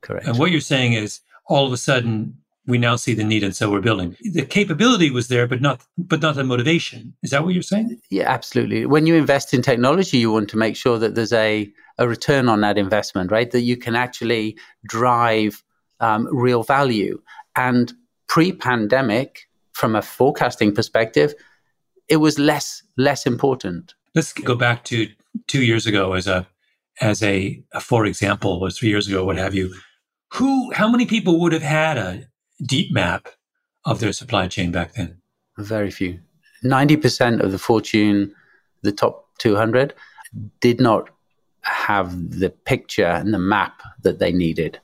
Correct. 0.02 0.26
And 0.26 0.40
what 0.40 0.50
you're 0.52 0.62
saying 0.62 0.94
is 0.94 1.20
all 1.48 1.68
of 1.68 1.74
a 1.74 1.78
sudden 1.78 2.38
we 2.66 2.78
now 2.78 2.96
see 2.96 3.14
the 3.14 3.24
need 3.24 3.44
and 3.44 3.56
so 3.56 3.70
we're 3.70 3.82
building. 3.82 4.16
The 4.22 4.46
capability 4.46 5.12
was 5.12 5.28
there 5.28 5.48
but 5.48 5.62
not 5.62 5.84
but 5.98 6.22
not 6.22 6.36
the 6.36 6.44
motivation. 6.44 7.14
Is 7.24 7.32
that 7.32 7.44
what 7.44 7.54
you're 7.54 7.64
saying? 7.64 8.00
Yeah 8.10 8.32
absolutely. 8.32 8.86
When 8.86 9.06
you 9.06 9.16
invest 9.16 9.54
in 9.54 9.62
technology 9.62 10.18
you 10.18 10.32
want 10.32 10.50
to 10.50 10.58
make 10.58 10.76
sure 10.76 10.98
that 10.98 11.16
there's 11.16 11.34
a 11.34 11.72
a 11.98 12.08
return 12.08 12.50
on 12.50 12.62
that 12.62 12.78
investment 12.78 13.32
right? 13.32 13.52
That 13.52 13.62
you 13.62 13.78
can 13.78 13.96
actually 13.96 14.58
drive 14.88 15.64
um, 16.00 16.28
real 16.32 16.64
value. 16.64 17.22
And 17.56 17.94
pre-pandemic 18.28 19.50
from 19.74 19.96
a 19.96 20.02
forecasting 20.02 20.74
perspective 20.74 21.34
it 22.08 22.18
was 22.18 22.40
less 22.40 22.84
less 22.98 23.26
important 23.26 23.94
let's 24.16 24.34
go 24.34 24.56
back 24.56 24.84
to 24.86 25.08
two 25.48 25.64
years 25.64 25.86
ago 25.86 26.14
as 26.14 26.28
a 26.28 26.48
as 27.00 27.24
a, 27.24 27.64
a 27.74 27.80
for 27.80 28.06
example 28.06 28.60
or 28.62 28.70
three 28.70 28.90
years 28.90 29.08
ago 29.08 29.24
what 29.24 29.38
have 29.38 29.56
you 29.56 29.74
who 30.34 30.72
how 30.74 30.88
many 30.88 31.06
people 31.06 31.40
would 31.40 31.54
have 31.54 31.62
had 31.62 31.98
a 31.98 32.24
deep 32.66 32.92
map 32.92 33.28
of 33.86 34.00
their 34.00 34.14
supply 34.14 34.48
chain 34.48 34.72
back 34.72 34.94
then? 34.94 35.22
Very 35.58 35.92
few. 35.92 36.20
90% 36.64 37.42
of 37.42 37.52
the 37.52 37.58
Fortune, 37.58 38.34
the 38.84 38.92
top 38.92 39.26
200, 39.40 39.94
did 40.60 40.80
not 40.80 41.10
have 41.62 42.40
the 42.40 42.50
picture 42.50 43.06
and 43.06 43.34
the 43.34 43.40
map 43.40 43.82
that 44.04 44.20
they 44.20 44.32
needed. 44.32 44.80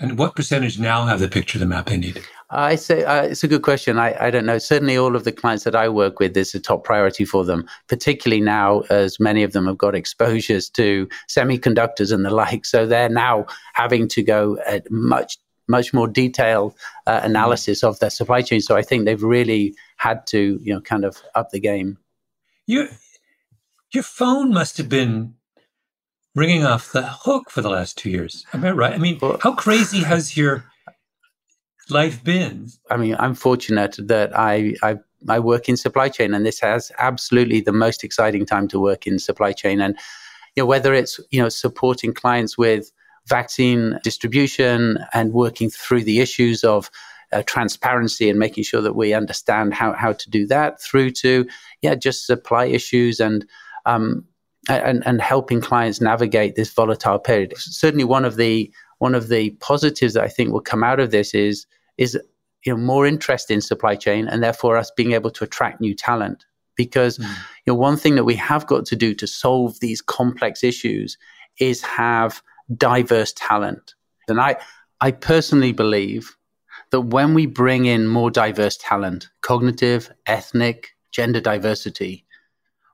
And 0.00 0.18
what 0.18 0.34
percentage 0.34 0.78
now 0.78 1.06
have 1.06 1.20
the 1.20 1.28
picture, 1.28 1.58
the 1.58 1.66
map 1.66 1.86
they 1.86 1.96
need? 1.96 2.22
I 2.54 2.76
say 2.76 3.04
uh, 3.04 3.22
it's 3.22 3.42
a 3.42 3.48
good 3.48 3.62
question. 3.62 3.98
I, 3.98 4.16
I 4.26 4.30
don't 4.30 4.46
know. 4.46 4.58
Certainly, 4.58 4.96
all 4.96 5.16
of 5.16 5.24
the 5.24 5.32
clients 5.32 5.64
that 5.64 5.74
I 5.74 5.88
work 5.88 6.20
with 6.20 6.36
is 6.36 6.54
a 6.54 6.60
top 6.60 6.84
priority 6.84 7.24
for 7.24 7.44
them, 7.44 7.68
particularly 7.88 8.40
now 8.40 8.80
as 8.90 9.18
many 9.18 9.42
of 9.42 9.52
them 9.52 9.66
have 9.66 9.78
got 9.78 9.94
exposures 9.94 10.70
to 10.70 11.08
semiconductors 11.28 12.12
and 12.12 12.24
the 12.24 12.30
like. 12.30 12.64
So 12.64 12.86
they're 12.86 13.08
now 13.08 13.46
having 13.74 14.08
to 14.08 14.22
go 14.22 14.58
at 14.66 14.90
much 14.90 15.36
much 15.66 15.94
more 15.94 16.06
detailed 16.06 16.74
uh, 17.06 17.20
analysis 17.22 17.82
of 17.82 17.98
their 17.98 18.10
supply 18.10 18.42
chain. 18.42 18.60
So 18.60 18.76
I 18.76 18.82
think 18.82 19.04
they've 19.04 19.22
really 19.22 19.74
had 19.96 20.26
to, 20.28 20.58
you 20.62 20.74
know, 20.74 20.80
kind 20.80 21.04
of 21.04 21.22
up 21.34 21.50
the 21.50 21.60
game. 21.60 21.98
Your 22.66 22.88
your 23.92 24.02
phone 24.02 24.52
must 24.52 24.76
have 24.78 24.88
been 24.88 25.34
ringing 26.34 26.64
off 26.64 26.92
the 26.92 27.06
hook 27.06 27.50
for 27.50 27.62
the 27.62 27.70
last 27.70 27.96
two 27.96 28.10
years. 28.10 28.44
Am 28.52 28.64
I 28.64 28.72
right? 28.72 28.92
I 28.92 28.98
mean, 28.98 29.18
well, 29.20 29.38
how 29.40 29.54
crazy 29.54 30.00
has 30.00 30.36
your 30.36 30.64
life 31.90 32.22
been? 32.22 32.68
I 32.90 32.96
mean, 32.96 33.16
I'm 33.18 33.34
fortunate 33.34 33.96
that 33.98 34.36
I 34.36 34.74
I 34.82 34.98
I 35.28 35.38
work 35.38 35.68
in 35.68 35.76
supply 35.76 36.08
chain, 36.08 36.34
and 36.34 36.44
this 36.44 36.60
has 36.60 36.92
absolutely 36.98 37.60
the 37.60 37.72
most 37.72 38.04
exciting 38.04 38.46
time 38.46 38.68
to 38.68 38.80
work 38.80 39.06
in 39.06 39.18
supply 39.18 39.52
chain. 39.52 39.80
And 39.80 39.96
you 40.56 40.62
know, 40.62 40.66
whether 40.66 40.94
it's 40.94 41.20
you 41.30 41.42
know 41.42 41.48
supporting 41.48 42.12
clients 42.12 42.56
with 42.58 42.92
vaccine 43.26 43.98
distribution 44.02 44.98
and 45.14 45.32
working 45.32 45.70
through 45.70 46.04
the 46.04 46.20
issues 46.20 46.62
of 46.62 46.90
uh, 47.32 47.42
transparency 47.46 48.28
and 48.28 48.38
making 48.38 48.64
sure 48.64 48.82
that 48.82 48.94
we 48.94 49.14
understand 49.14 49.72
how, 49.72 49.94
how 49.94 50.12
to 50.12 50.30
do 50.30 50.46
that 50.46 50.80
through 50.80 51.10
to 51.10 51.46
yeah 51.80 51.94
just 51.94 52.26
supply 52.26 52.66
issues 52.66 53.18
and 53.20 53.46
um, 53.86 54.24
and, 54.68 55.02
and 55.06 55.20
helping 55.20 55.60
clients 55.60 56.00
navigate 56.00 56.54
this 56.54 56.72
volatile 56.72 57.18
period. 57.18 57.52
Certainly, 57.56 58.04
one 58.04 58.24
of 58.24 58.36
the 58.36 58.72
one 59.04 59.14
of 59.14 59.28
the 59.28 59.50
positives 59.60 60.14
that 60.14 60.24
I 60.24 60.28
think 60.28 60.50
will 60.50 60.72
come 60.72 60.82
out 60.82 60.98
of 60.98 61.10
this 61.10 61.34
is 61.34 61.66
is 61.98 62.18
you 62.64 62.72
know 62.72 62.80
more 62.80 63.06
interest 63.06 63.50
in 63.50 63.60
supply 63.60 63.96
chain 63.96 64.26
and 64.26 64.42
therefore 64.42 64.78
us 64.78 64.90
being 64.96 65.12
able 65.12 65.30
to 65.32 65.44
attract 65.44 65.78
new 65.78 65.94
talent. 65.94 66.46
Because 66.74 67.18
mm. 67.18 67.28
you 67.64 67.68
know 67.70 67.74
one 67.74 67.98
thing 67.98 68.14
that 68.14 68.24
we 68.24 68.36
have 68.36 68.66
got 68.66 68.86
to 68.86 68.96
do 68.96 69.14
to 69.16 69.26
solve 69.26 69.78
these 69.80 70.00
complex 70.00 70.64
issues 70.64 71.18
is 71.60 71.82
have 71.82 72.42
diverse 72.78 73.34
talent. 73.36 73.94
And 74.26 74.40
I, 74.40 74.56
I 75.02 75.10
personally 75.10 75.72
believe 75.72 76.34
that 76.90 77.02
when 77.02 77.34
we 77.34 77.44
bring 77.44 77.84
in 77.84 78.06
more 78.06 78.30
diverse 78.30 78.78
talent, 78.78 79.28
cognitive, 79.42 80.10
ethnic, 80.26 80.96
gender 81.12 81.40
diversity, 81.40 82.24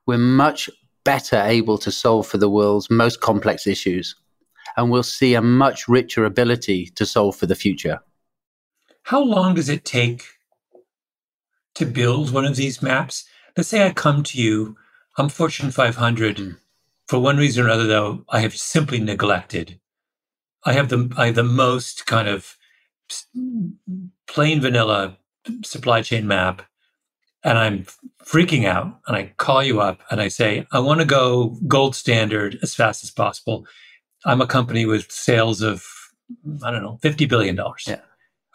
we're 0.05 0.17
much 0.17 0.69
better 1.05 1.41
able 1.45 1.77
to 1.77 1.91
solve 1.91 2.27
for 2.27 2.37
the 2.37 2.49
world's 2.49 2.89
most 2.89 3.21
complex 3.21 3.65
issues. 3.65 4.15
And 4.77 4.89
we'll 4.89 5.03
see 5.03 5.33
a 5.33 5.41
much 5.41 5.87
richer 5.87 6.25
ability 6.25 6.87
to 6.95 7.05
solve 7.05 7.35
for 7.35 7.45
the 7.45 7.55
future. 7.55 7.99
How 9.03 9.21
long 9.21 9.55
does 9.55 9.69
it 9.69 9.83
take 9.85 10.25
to 11.75 11.85
build 11.85 12.31
one 12.31 12.45
of 12.45 12.55
these 12.55 12.81
maps? 12.81 13.25
Let's 13.57 13.69
say 13.69 13.85
I 13.85 13.91
come 13.91 14.23
to 14.23 14.41
you, 14.41 14.77
I'm 15.17 15.29
Fortune 15.29 15.71
500. 15.71 16.37
Mm. 16.37 16.57
For 17.07 17.19
one 17.19 17.37
reason 17.37 17.65
or 17.65 17.67
another, 17.67 17.87
though, 17.87 18.23
I 18.29 18.39
have 18.39 18.55
simply 18.55 18.99
neglected. 18.99 19.79
I 20.63 20.73
have 20.73 20.89
the 20.89 21.11
I 21.17 21.25
have 21.27 21.35
the 21.35 21.43
most 21.43 22.05
kind 22.05 22.27
of 22.27 22.55
plain 24.27 24.61
vanilla 24.61 25.17
supply 25.65 26.01
chain 26.01 26.27
map, 26.27 26.61
and 27.43 27.57
I'm 27.57 27.85
freaking 28.23 28.65
out. 28.65 28.99
And 29.07 29.17
I 29.17 29.33
call 29.37 29.63
you 29.63 29.81
up 29.81 29.99
and 30.09 30.21
I 30.21 30.29
say, 30.29 30.65
I 30.71 30.79
want 30.79 31.01
to 31.01 31.05
go 31.05 31.57
gold 31.67 31.95
standard 31.95 32.57
as 32.61 32.73
fast 32.73 33.03
as 33.03 33.11
possible. 33.11 33.65
I'm 34.25 34.41
a 34.41 34.47
company 34.47 34.85
with 34.85 35.11
sales 35.11 35.61
of 35.61 35.85
I 36.63 36.71
don't 36.71 36.83
know 36.83 36.97
fifty 37.01 37.25
billion 37.25 37.55
dollars. 37.55 37.85
Yeah. 37.87 38.01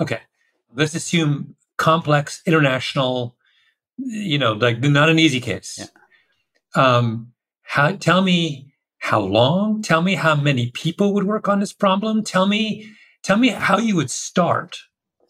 Okay. 0.00 0.20
Let's 0.74 0.94
assume 0.94 1.56
complex 1.76 2.42
international. 2.46 3.36
You 3.98 4.38
know, 4.38 4.52
like 4.52 4.80
not 4.80 5.08
an 5.08 5.18
easy 5.18 5.40
case. 5.40 5.78
Yeah. 5.78 5.86
Um, 6.76 7.32
how, 7.62 7.92
tell 7.92 8.22
me 8.22 8.74
how 8.98 9.20
long. 9.20 9.82
Tell 9.82 10.02
me 10.02 10.14
how 10.14 10.34
many 10.34 10.70
people 10.70 11.14
would 11.14 11.24
work 11.24 11.48
on 11.48 11.60
this 11.60 11.72
problem. 11.72 12.22
Tell 12.22 12.46
me, 12.46 12.90
tell 13.22 13.36
me 13.36 13.48
how 13.48 13.78
you 13.78 13.96
would 13.96 14.10
start. 14.10 14.76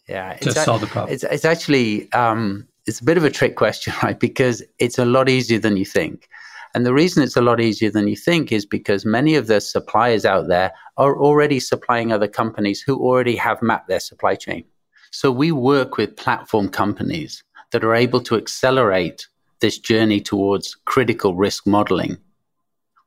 Yeah, 0.08 0.34
to 0.34 0.52
solve 0.52 0.80
the 0.80 0.86
problem. 0.86 1.12
It's, 1.12 1.24
it's 1.24 1.44
actually 1.44 2.10
um, 2.12 2.68
it's 2.86 3.00
a 3.00 3.04
bit 3.04 3.16
of 3.16 3.24
a 3.24 3.30
trick 3.30 3.56
question, 3.56 3.92
right? 4.02 4.18
Because 4.18 4.62
it's 4.78 4.98
a 4.98 5.04
lot 5.04 5.28
easier 5.28 5.58
than 5.58 5.76
you 5.76 5.84
think. 5.84 6.28
And 6.76 6.86
the 6.86 6.94
reason 6.94 7.24
it's 7.24 7.36
a 7.36 7.42
lot 7.42 7.60
easier 7.60 7.90
than 7.90 8.06
you 8.06 8.14
think 8.14 8.52
is 8.52 8.64
because 8.64 9.04
many 9.04 9.34
of 9.34 9.48
the 9.48 9.60
suppliers 9.60 10.24
out 10.24 10.46
there 10.46 10.72
are 10.96 11.18
already 11.18 11.58
supplying 11.58 12.12
other 12.12 12.28
companies 12.28 12.80
who 12.80 12.96
already 13.00 13.34
have 13.34 13.60
mapped 13.62 13.88
their 13.88 13.98
supply 13.98 14.36
chain. 14.36 14.62
So 15.10 15.32
we 15.32 15.50
work 15.50 15.96
with 15.96 16.16
platform 16.16 16.68
companies 16.68 17.42
that 17.72 17.82
are 17.82 17.94
able 17.94 18.20
to 18.20 18.36
accelerate 18.36 19.26
this 19.60 19.78
journey 19.78 20.20
towards 20.20 20.76
critical 20.84 21.34
risk 21.34 21.66
modeling 21.66 22.18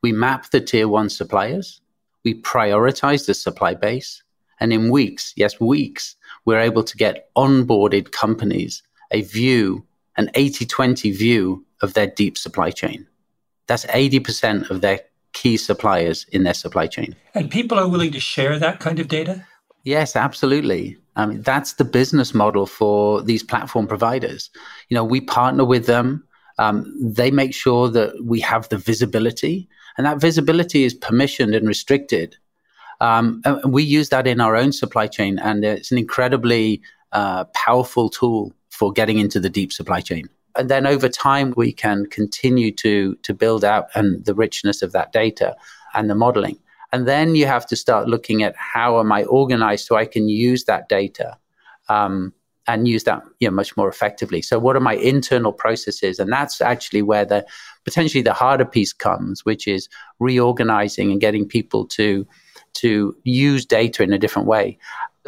we 0.02 0.12
map 0.12 0.50
the 0.52 0.62
tier 0.62 0.88
one 0.88 1.10
suppliers, 1.10 1.82
we 2.24 2.42
prioritize 2.42 3.26
the 3.26 3.34
supply 3.34 3.74
base, 3.74 4.24
and 4.60 4.72
in 4.74 4.92
weeks, 4.92 5.34
yes, 5.36 5.60
weeks, 5.60 6.16
we're 6.46 6.60
able 6.60 6.84
to 6.84 6.98
get 6.98 7.30
onboarded 7.36 8.12
companies 8.12 8.84
a 9.12 9.22
view, 9.24 9.86
an 10.18 10.30
80 10.36 10.66
20 10.66 11.12
view 11.12 11.66
of 11.82 11.94
their 11.94 12.08
deep 12.08 12.38
supply 12.38 12.72
chain. 12.72 13.08
That's 13.70 13.86
80% 13.86 14.70
of 14.70 14.82
their 14.82 15.00
key 15.34 15.56
suppliers 15.58 16.26
in 16.32 16.44
their 16.44 16.56
supply 16.56 16.88
chain. 16.88 17.16
And 17.36 17.52
people 17.52 17.78
are 17.78 17.88
willing 17.88 18.12
to 18.14 18.20
share 18.20 18.58
that 18.58 18.80
kind 18.80 19.00
of 19.00 19.08
data? 19.08 19.46
Yes, 19.84 20.16
absolutely. 20.16 20.98
I 21.16 21.28
mean, 21.28 21.44
that's 21.44 21.74
the 21.74 21.86
business 21.86 22.34
model 22.34 22.66
for 22.66 23.22
these 23.22 23.44
platform 23.44 23.86
providers. 23.86 24.50
You 24.90 24.96
know, 24.96 25.04
we 25.04 25.22
partner 25.22 25.66
with 25.66 25.86
them. 25.86 26.26
Um, 26.58 26.92
they 27.00 27.30
make 27.30 27.54
sure 27.54 27.90
that 27.90 28.26
we 28.26 28.40
have 28.40 28.68
the 28.70 28.78
visibility 28.78 29.70
and 29.98 30.06
that 30.06 30.20
visibility 30.20 30.84
is 30.84 30.98
permissioned 30.98 31.56
and 31.56 31.68
restricted. 31.68 32.36
Um, 33.02 33.42
and 33.46 33.72
we 33.72 33.84
use 33.84 34.10
that 34.10 34.28
in 34.28 34.42
our 34.42 34.56
own 34.56 34.72
supply 34.72 35.08
chain, 35.08 35.40
and 35.40 35.64
it's 35.64 35.92
an 35.92 35.98
incredibly 35.98 36.82
uh, 37.12 37.46
powerful 37.54 38.10
tool 38.10 38.52
for 38.70 38.92
getting 38.92 39.20
into 39.20 39.40
the 39.40 39.50
deep 39.50 39.72
supply 39.72 40.02
chain. 40.02 40.28
And 40.58 40.70
then 40.70 40.88
over 40.88 41.08
time, 41.10 41.54
we 41.56 41.72
can 41.72 42.06
continue 42.08 42.72
to 42.74 43.16
to 43.16 43.34
build 43.34 43.64
out 43.64 43.88
and 43.96 44.24
the 44.26 44.34
richness 44.34 44.82
of 44.82 44.92
that 44.92 45.12
data 45.12 45.56
and 45.94 46.10
the 46.10 46.16
modeling. 46.16 46.58
And 46.92 47.08
then 47.08 47.36
you 47.36 47.46
have 47.46 47.68
to 47.68 47.76
start 47.76 48.08
looking 48.08 48.42
at 48.44 48.56
how 48.56 49.00
am 49.00 49.12
I 49.12 49.24
organized 49.26 49.86
so 49.86 49.96
I 49.96 50.06
can 50.06 50.28
use 50.28 50.64
that 50.66 50.90
data 50.90 51.38
um, 51.88 52.34
and 52.68 52.88
use 52.88 53.04
that 53.04 53.22
you 53.40 53.48
know, 53.48 53.54
much 53.54 53.78
more 53.78 53.90
effectively. 53.90 54.42
So, 54.42 54.60
what 54.60 54.76
are 54.76 54.82
my 54.82 54.96
internal 54.96 55.54
processes? 55.54 56.20
And 56.20 56.32
that's 56.32 56.62
actually 56.62 57.02
where 57.02 57.26
the 57.26 57.46
potentially 57.86 58.24
the 58.24 58.34
harder 58.34 58.66
piece 58.66 58.94
comes, 58.94 59.46
which 59.46 59.68
is 59.68 59.88
reorganizing 60.20 61.12
and 61.12 61.22
getting 61.22 61.48
people 61.48 61.86
to 61.88 62.28
to 62.74 63.16
use 63.24 63.66
data 63.66 64.04
in 64.04 64.14
a 64.14 64.20
different 64.20 64.48
way. 64.48 64.78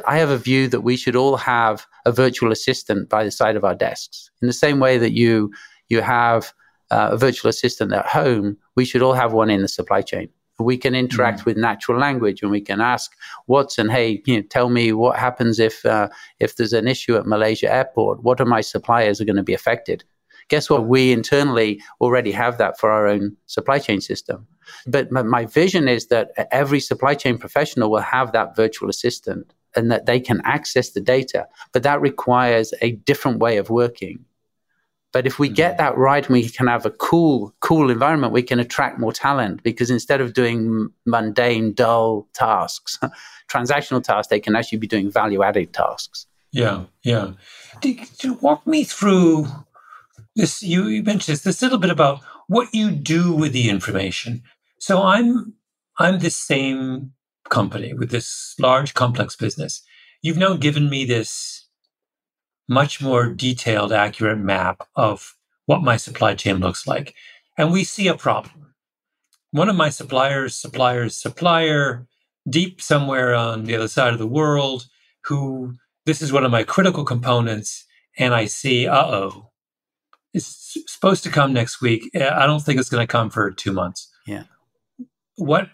I 0.07 0.17
have 0.17 0.29
a 0.29 0.37
view 0.37 0.67
that 0.69 0.81
we 0.81 0.95
should 0.97 1.15
all 1.15 1.37
have 1.37 1.85
a 2.05 2.11
virtual 2.11 2.51
assistant 2.51 3.09
by 3.09 3.23
the 3.23 3.31
side 3.31 3.55
of 3.55 3.63
our 3.63 3.75
desks. 3.75 4.31
In 4.41 4.47
the 4.47 4.53
same 4.53 4.79
way 4.79 4.97
that 4.97 5.11
you 5.11 5.51
you 5.89 6.01
have 6.01 6.53
uh, 6.89 7.09
a 7.11 7.17
virtual 7.17 7.49
assistant 7.49 7.93
at 7.93 8.05
home, 8.05 8.57
we 8.75 8.85
should 8.85 9.01
all 9.01 9.13
have 9.13 9.33
one 9.33 9.49
in 9.49 9.61
the 9.61 9.67
supply 9.67 10.01
chain. 10.01 10.29
We 10.59 10.77
can 10.77 10.93
interact 10.93 11.39
mm 11.39 11.45
with 11.45 11.57
natural 11.57 11.97
language, 11.99 12.43
and 12.43 12.51
we 12.51 12.61
can 12.61 12.81
ask 12.81 13.11
Watson, 13.47 13.89
"Hey, 13.89 14.21
you 14.25 14.37
know, 14.37 14.43
tell 14.49 14.69
me 14.69 14.93
what 14.93 15.17
happens 15.17 15.59
if 15.59 15.85
uh, 15.85 16.09
if 16.39 16.55
there's 16.55 16.73
an 16.73 16.87
issue 16.87 17.15
at 17.15 17.25
Malaysia 17.25 17.71
Airport? 17.71 18.23
What 18.23 18.39
are 18.39 18.45
my 18.45 18.61
suppliers 18.61 19.19
are 19.19 19.25
going 19.25 19.43
to 19.43 19.43
be 19.43 19.53
affected?" 19.53 20.03
Guess 20.49 20.69
what? 20.69 20.85
We 20.85 21.13
internally 21.13 21.81
already 22.01 22.31
have 22.31 22.57
that 22.57 22.79
for 22.79 22.91
our 22.91 23.07
own 23.07 23.37
supply 23.45 23.79
chain 23.79 24.01
system. 24.01 24.47
But 24.85 25.11
my 25.11 25.45
vision 25.45 25.87
is 25.87 26.07
that 26.07 26.31
every 26.51 26.79
supply 26.79 27.15
chain 27.15 27.37
professional 27.37 27.89
will 27.89 28.01
have 28.01 28.31
that 28.33 28.55
virtual 28.55 28.89
assistant 28.89 29.53
and 29.75 29.91
that 29.91 30.05
they 30.05 30.19
can 30.19 30.41
access 30.43 30.91
the 30.91 31.01
data. 31.01 31.47
But 31.71 31.83
that 31.83 32.01
requires 32.01 32.73
a 32.81 32.91
different 32.91 33.39
way 33.39 33.57
of 33.57 33.69
working. 33.69 34.25
But 35.11 35.27
if 35.27 35.39
we 35.39 35.47
mm-hmm. 35.47 35.55
get 35.55 35.77
that 35.77 35.97
right 35.97 36.25
and 36.25 36.33
we 36.33 36.47
can 36.47 36.67
have 36.67 36.85
a 36.85 36.91
cool, 36.91 37.53
cool 37.59 37.89
environment, 37.89 38.33
we 38.33 38.43
can 38.43 38.59
attract 38.59 38.99
more 38.99 39.11
talent 39.11 39.63
because 39.63 39.89
instead 39.89 40.21
of 40.21 40.33
doing 40.33 40.89
mundane, 41.05 41.73
dull 41.73 42.27
tasks, 42.33 42.97
transactional 43.51 44.03
tasks, 44.03 44.29
they 44.29 44.39
can 44.39 44.55
actually 44.55 44.77
be 44.77 44.87
doing 44.87 45.11
value 45.11 45.43
added 45.43 45.73
tasks. 45.73 46.27
Yeah, 46.51 46.83
yeah. 47.03 47.31
walk 48.41 48.65
me 48.67 48.83
through 48.83 49.47
this. 50.35 50.61
You, 50.61 50.87
you 50.87 51.03
mentioned 51.03 51.35
this, 51.35 51.43
this 51.43 51.61
little 51.61 51.77
bit 51.77 51.89
about 51.89 52.21
what 52.47 52.73
you 52.73 52.91
do 52.91 53.33
with 53.33 53.53
the 53.53 53.69
information. 53.69 54.43
So 54.79 55.01
I'm 55.01 55.53
I'm 55.97 56.19
the 56.19 56.29
same 56.29 57.13
company 57.51 57.93
with 57.93 58.09
this 58.09 58.55
large 58.59 58.95
complex 58.95 59.35
business. 59.35 59.83
You've 60.23 60.37
now 60.37 60.55
given 60.55 60.89
me 60.89 61.05
this 61.05 61.67
much 62.67 63.01
more 63.01 63.27
detailed, 63.31 63.91
accurate 63.93 64.39
map 64.39 64.87
of 64.95 65.35
what 65.65 65.83
my 65.83 65.97
supply 65.97 66.33
chain 66.33 66.57
looks 66.57 66.87
like. 66.87 67.13
And 67.57 67.71
we 67.71 67.83
see 67.83 68.07
a 68.07 68.15
problem. 68.15 68.73
One 69.51 69.69
of 69.69 69.75
my 69.75 69.89
suppliers, 69.89 70.55
supplier's 70.55 71.15
supplier, 71.15 72.07
deep 72.49 72.81
somewhere 72.81 73.35
on 73.35 73.65
the 73.65 73.75
other 73.75 73.87
side 73.87 74.13
of 74.13 74.19
the 74.19 74.27
world, 74.27 74.87
who 75.25 75.75
this 76.05 76.21
is 76.21 76.31
one 76.31 76.45
of 76.45 76.51
my 76.51 76.63
critical 76.63 77.03
components, 77.03 77.85
and 78.17 78.33
I 78.33 78.45
see, 78.45 78.87
uh 78.87 79.05
oh, 79.05 79.51
it's 80.33 80.77
supposed 80.87 81.23
to 81.23 81.29
come 81.29 81.53
next 81.53 81.81
week. 81.81 82.09
I 82.15 82.45
don't 82.45 82.61
think 82.61 82.79
it's 82.79 82.89
going 82.89 83.05
to 83.05 83.11
come 83.11 83.29
for 83.29 83.51
two 83.51 83.73
months. 83.73 84.09
Yeah. 84.25 84.43
What 85.35 85.69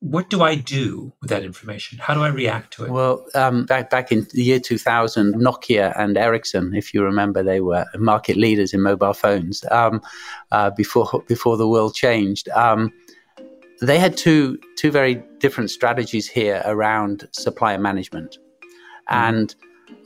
what 0.00 0.28
do 0.28 0.42
I 0.42 0.54
do 0.54 1.12
with 1.20 1.30
that 1.30 1.42
information? 1.42 1.98
How 1.98 2.14
do 2.14 2.20
I 2.22 2.28
react 2.28 2.74
to 2.74 2.84
it? 2.84 2.90
Well, 2.90 3.24
um, 3.34 3.64
back 3.64 3.90
back 3.90 4.12
in 4.12 4.26
the 4.32 4.42
year 4.42 4.60
2000, 4.60 5.34
Nokia 5.34 5.98
and 5.98 6.16
Ericsson, 6.16 6.74
if 6.74 6.92
you 6.92 7.02
remember, 7.02 7.42
they 7.42 7.60
were 7.60 7.86
market 7.98 8.36
leaders 8.36 8.74
in 8.74 8.82
mobile 8.82 9.14
phones 9.14 9.64
um, 9.70 10.02
uh, 10.52 10.70
before 10.70 11.24
before 11.26 11.56
the 11.56 11.68
world 11.68 11.94
changed. 11.94 12.48
Um, 12.50 12.92
they 13.80 13.98
had 13.98 14.16
two 14.16 14.58
two 14.76 14.90
very 14.90 15.22
different 15.38 15.70
strategies 15.70 16.28
here 16.28 16.62
around 16.66 17.26
supplier 17.32 17.78
management, 17.78 18.38
mm. 18.38 19.14
and 19.14 19.54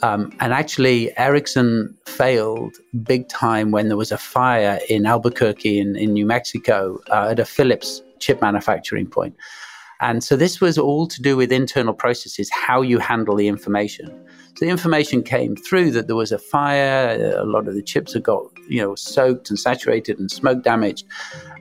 um, 0.02 0.32
and 0.40 0.52
actually, 0.52 1.16
Ericsson 1.18 1.96
failed 2.06 2.76
big 3.02 3.28
time 3.28 3.70
when 3.70 3.88
there 3.88 3.96
was 3.96 4.12
a 4.12 4.18
fire 4.18 4.78
in 4.88 5.04
Albuquerque 5.04 5.78
in, 5.78 5.96
in 5.96 6.12
New 6.12 6.26
Mexico 6.26 7.00
uh, 7.10 7.28
at 7.30 7.38
a 7.38 7.44
Philips 7.44 8.02
chip 8.18 8.40
manufacturing 8.40 9.06
point. 9.06 9.34
And 10.00 10.24
so 10.24 10.36
this 10.36 10.60
was 10.60 10.78
all 10.78 11.06
to 11.06 11.20
do 11.20 11.36
with 11.36 11.52
internal 11.52 11.92
processes, 11.92 12.50
how 12.50 12.80
you 12.80 12.98
handle 12.98 13.36
the 13.36 13.48
information. 13.48 14.08
So 14.56 14.64
the 14.64 14.70
information 14.70 15.22
came 15.22 15.56
through 15.56 15.90
that 15.92 16.06
there 16.06 16.16
was 16.16 16.32
a 16.32 16.38
fire, 16.38 17.34
a 17.36 17.44
lot 17.44 17.68
of 17.68 17.74
the 17.74 17.82
chips 17.82 18.14
had 18.14 18.22
got, 18.22 18.44
you 18.68 18.80
know, 18.80 18.94
soaked 18.94 19.50
and 19.50 19.58
saturated 19.58 20.18
and 20.18 20.30
smoke 20.30 20.62
damaged. 20.62 21.06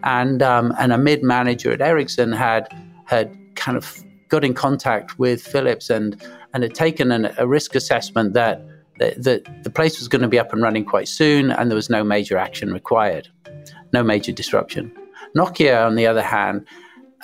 And 0.04 0.42
um, 0.42 0.74
and 0.80 0.94
a 0.94 0.98
mid 0.98 1.22
manager 1.22 1.72
at 1.72 1.82
Ericsson 1.82 2.32
had 2.32 2.68
had 3.06 3.36
kind 3.56 3.78
of 3.78 4.04
got 4.30 4.46
in 4.46 4.54
contact 4.54 5.20
with 5.20 5.42
Philips 5.42 5.90
and 5.90 6.22
and 6.54 6.64
had 6.64 6.74
taken 6.74 7.12
an, 7.12 7.34
a 7.38 7.46
risk 7.46 7.76
assessment 7.76 8.34
that, 8.34 8.66
that 9.00 9.22
that 9.24 9.64
the 9.64 9.70
place 9.70 10.00
was 10.00 10.08
going 10.08 10.22
to 10.22 10.28
be 10.30 10.40
up 10.40 10.54
and 10.54 10.62
running 10.62 10.86
quite 10.86 11.10
soon 11.10 11.52
and 11.52 11.70
there 11.70 11.76
was 11.76 11.90
no 11.90 12.04
major 12.04 12.38
action 12.38 12.72
required, 12.72 13.28
no 13.92 14.02
major 14.02 14.32
disruption. 14.32 14.92
Nokia, 15.36 15.86
on 15.86 15.96
the 15.96 16.08
other 16.08 16.24
hand, 16.24 16.66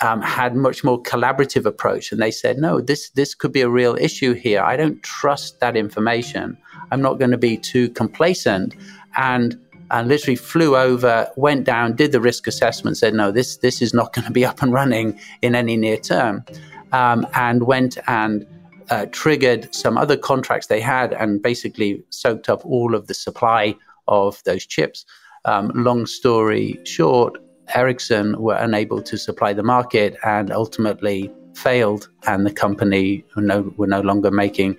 um, 0.02 0.20
had 0.20 0.54
much 0.54 0.84
more 0.84 1.02
collaborative 1.02 1.64
approach, 1.64 2.12
and 2.12 2.20
they 2.20 2.30
said, 2.30 2.58
"No, 2.58 2.80
this 2.80 3.10
this 3.10 3.34
could 3.34 3.52
be 3.52 3.62
a 3.62 3.68
real 3.68 3.96
issue 3.96 4.34
here. 4.34 4.62
I 4.62 4.76
don't 4.76 5.02
trust 5.02 5.60
that 5.60 5.76
information. 5.76 6.56
I'm 6.90 7.02
not 7.02 7.18
going 7.18 7.30
to 7.30 7.38
be 7.38 7.56
too 7.56 7.88
complacent." 7.90 8.74
And 9.16 9.58
and 9.90 10.08
literally 10.08 10.36
flew 10.36 10.76
over, 10.76 11.30
went 11.36 11.64
down, 11.64 11.94
did 11.94 12.10
the 12.12 12.20
risk 12.20 12.46
assessment, 12.46 12.98
said, 12.98 13.14
"No, 13.14 13.30
this 13.30 13.58
this 13.58 13.80
is 13.80 13.94
not 13.94 14.12
going 14.14 14.26
to 14.26 14.32
be 14.32 14.44
up 14.44 14.62
and 14.62 14.72
running 14.72 15.18
in 15.42 15.54
any 15.54 15.76
near 15.76 15.96
term," 15.96 16.44
um, 16.92 17.26
and 17.34 17.66
went 17.66 17.96
and 18.06 18.46
uh, 18.90 19.06
triggered 19.12 19.74
some 19.74 19.96
other 19.96 20.16
contracts 20.16 20.66
they 20.66 20.80
had, 20.80 21.12
and 21.14 21.42
basically 21.42 22.02
soaked 22.10 22.48
up 22.48 22.64
all 22.64 22.94
of 22.94 23.06
the 23.06 23.14
supply 23.14 23.74
of 24.08 24.42
those 24.44 24.66
chips. 24.66 25.04
Um, 25.44 25.70
long 25.74 26.06
story 26.06 26.78
short, 26.84 27.38
Ericsson 27.74 28.40
were 28.40 28.54
unable 28.54 29.02
to 29.02 29.16
supply 29.16 29.52
the 29.52 29.62
market 29.62 30.16
and 30.24 30.50
ultimately 30.52 31.32
failed, 31.54 32.08
and 32.26 32.46
the 32.46 32.52
company 32.52 33.24
were 33.34 33.42
no, 33.42 33.72
were 33.76 33.86
no 33.86 34.00
longer 34.00 34.30
making 34.30 34.76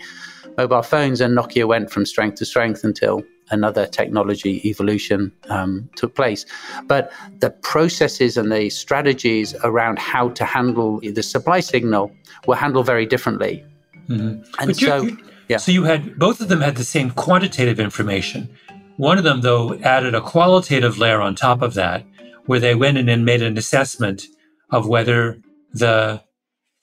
mobile 0.58 0.82
phones. 0.82 1.22
And 1.22 1.38
Nokia 1.38 1.68
went 1.68 1.92
from 1.92 2.06
strength 2.06 2.36
to 2.36 2.46
strength 2.46 2.84
until 2.84 3.24
another 3.50 3.86
technology 3.86 4.62
evolution 4.68 5.32
um, 5.50 5.90
took 5.96 6.16
place. 6.16 6.46
But 6.86 7.12
the 7.40 7.50
processes 7.50 8.38
and 8.38 8.52
the 8.52 8.70
strategies 8.70 9.56
around 9.64 10.00
how 10.00 10.30
to 10.30 10.46
handle 10.46 11.00
the 11.00 11.24
supply 11.24 11.62
signal 11.62 12.12
were 12.46 12.56
handled 12.56 12.86
very 12.86 13.06
differently. 13.06 13.64
Mm-hmm. 14.10 14.44
And 14.60 14.68
but 14.68 14.76
so, 14.76 15.02
you, 15.04 15.18
yeah. 15.48 15.58
So 15.58 15.72
you 15.72 15.84
had 15.84 16.18
both 16.18 16.42
of 16.42 16.50
them 16.50 16.62
had 16.62 16.76
the 16.76 16.84
same 16.84 17.12
quantitative 17.12 17.80
information. 17.80 18.50
One 18.98 19.20
of 19.20 19.24
them, 19.24 19.42
though, 19.42 19.76
added 19.76 20.16
a 20.16 20.22
qualitative 20.22 20.98
layer 20.98 21.22
on 21.22 21.36
top 21.36 21.62
of 21.62 21.76
that 21.76 22.04
where 22.48 22.60
they 22.60 22.76
went 22.76 22.98
in 22.98 23.08
and 23.08 23.24
made 23.24 23.42
an 23.42 23.58
assessment 23.58 24.26
of 24.72 24.88
whether 24.88 25.40
the 25.74 26.22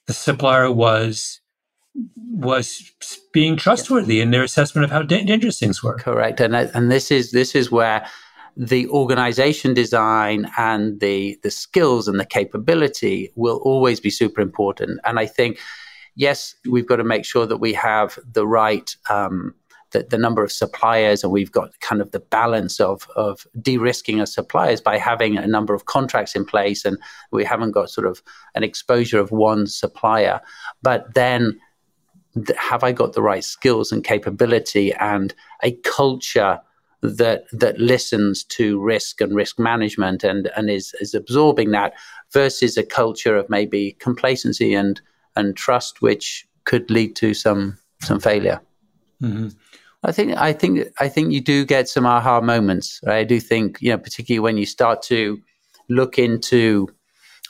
the 0.07 0.13
supplier 0.13 0.71
was 0.71 1.41
was 2.17 2.91
being 3.33 3.57
trustworthy 3.57 4.21
in 4.21 4.31
their 4.31 4.43
assessment 4.43 4.85
of 4.85 4.91
how 4.91 5.03
dangerous 5.03 5.59
things 5.59 5.83
were. 5.83 5.97
Correct, 5.97 6.41
and 6.41 6.55
and 6.55 6.91
this 6.91 7.11
is 7.11 7.33
this 7.33 7.55
is 7.55 7.71
where 7.71 8.07
the 8.57 8.87
organization 8.89 9.75
design 9.75 10.51
and 10.57 11.01
the 11.01 11.39
the 11.43 11.51
skills 11.51 12.07
and 12.07 12.21
the 12.21 12.25
capability 12.25 13.33
will 13.35 13.61
always 13.65 14.01
be 14.01 14.11
super 14.11 14.41
important. 14.41 15.01
And 15.05 15.19
I 15.19 15.27
think, 15.27 15.59
yes, 16.15 16.55
we've 16.71 16.87
got 16.87 16.97
to 16.97 17.05
make 17.05 17.25
sure 17.25 17.47
that 17.47 17.59
we 17.59 17.73
have 17.75 18.19
the 18.33 18.47
right 18.47 18.95
um, 19.11 19.55
the, 19.95 20.03
the 20.11 20.19
number 20.19 20.43
of 20.43 20.53
suppliers, 20.53 21.23
and 21.23 21.33
we've 21.33 21.53
got 21.53 21.79
kind 21.81 22.03
of 22.03 22.11
the 22.11 22.21
balance 22.21 22.81
of 22.81 23.09
of 23.17 23.47
de-risking 23.63 24.21
of 24.21 24.29
suppliers 24.29 24.81
by 24.81 24.99
having 24.99 25.39
a 25.39 25.47
number 25.47 25.73
of 25.73 25.87
contracts 25.87 26.35
in 26.35 26.45
place, 26.45 26.85
and 26.85 26.99
we 27.31 27.45
haven't 27.45 27.71
got 27.71 27.89
sort 27.89 28.07
of 28.07 28.23
an 28.55 28.65
exposure 28.65 29.21
of 29.21 29.31
one 29.31 29.67
supplier. 29.67 30.41
But 30.83 31.15
then, 31.15 31.59
have 32.59 32.83
I 32.83 32.93
got 32.93 33.13
the 33.13 33.23
right 33.23 33.45
skills 33.45 33.93
and 33.93 34.05
capability 34.05 34.93
and 34.95 35.35
a 35.63 35.73
culture? 35.83 36.61
that 37.07 37.45
that 37.53 37.79
listens 37.79 38.45
to 38.45 38.81
risk 38.81 39.21
and 39.21 39.35
risk 39.35 39.59
management 39.59 40.25
and 40.25 40.51
and 40.57 40.71
is 40.71 40.95
is 41.03 41.13
absorbing 41.13 41.71
that 41.71 41.93
versus 42.33 42.79
a 42.79 42.83
culture 42.83 43.37
of 43.37 43.51
maybe 43.51 43.95
complacency 43.99 44.73
and 44.73 45.03
and 45.37 45.55
trust 45.55 46.01
which 46.01 46.49
could 46.65 46.91
lead 46.91 47.15
to 47.15 47.35
some 47.35 47.77
some 48.01 48.21
failure. 48.21 48.59
Mm-hmm. 49.23 49.49
I 50.05 50.13
think 50.13 50.37
I 50.37 50.53
think 50.53 50.89
I 50.99 51.09
think 51.09 51.33
you 51.33 51.41
do 51.41 51.65
get 51.65 51.89
some 51.89 52.07
aha 52.07 52.41
moments. 52.41 53.01
Right? 53.05 53.19
I 53.19 53.25
do 53.25 53.41
think 53.41 53.79
you 53.81 53.91
know, 53.91 53.99
particularly 53.99 54.41
when 54.41 54.59
you 54.59 54.67
start 54.67 55.03
to 55.05 55.41
look 55.89 56.19
into, 56.19 56.89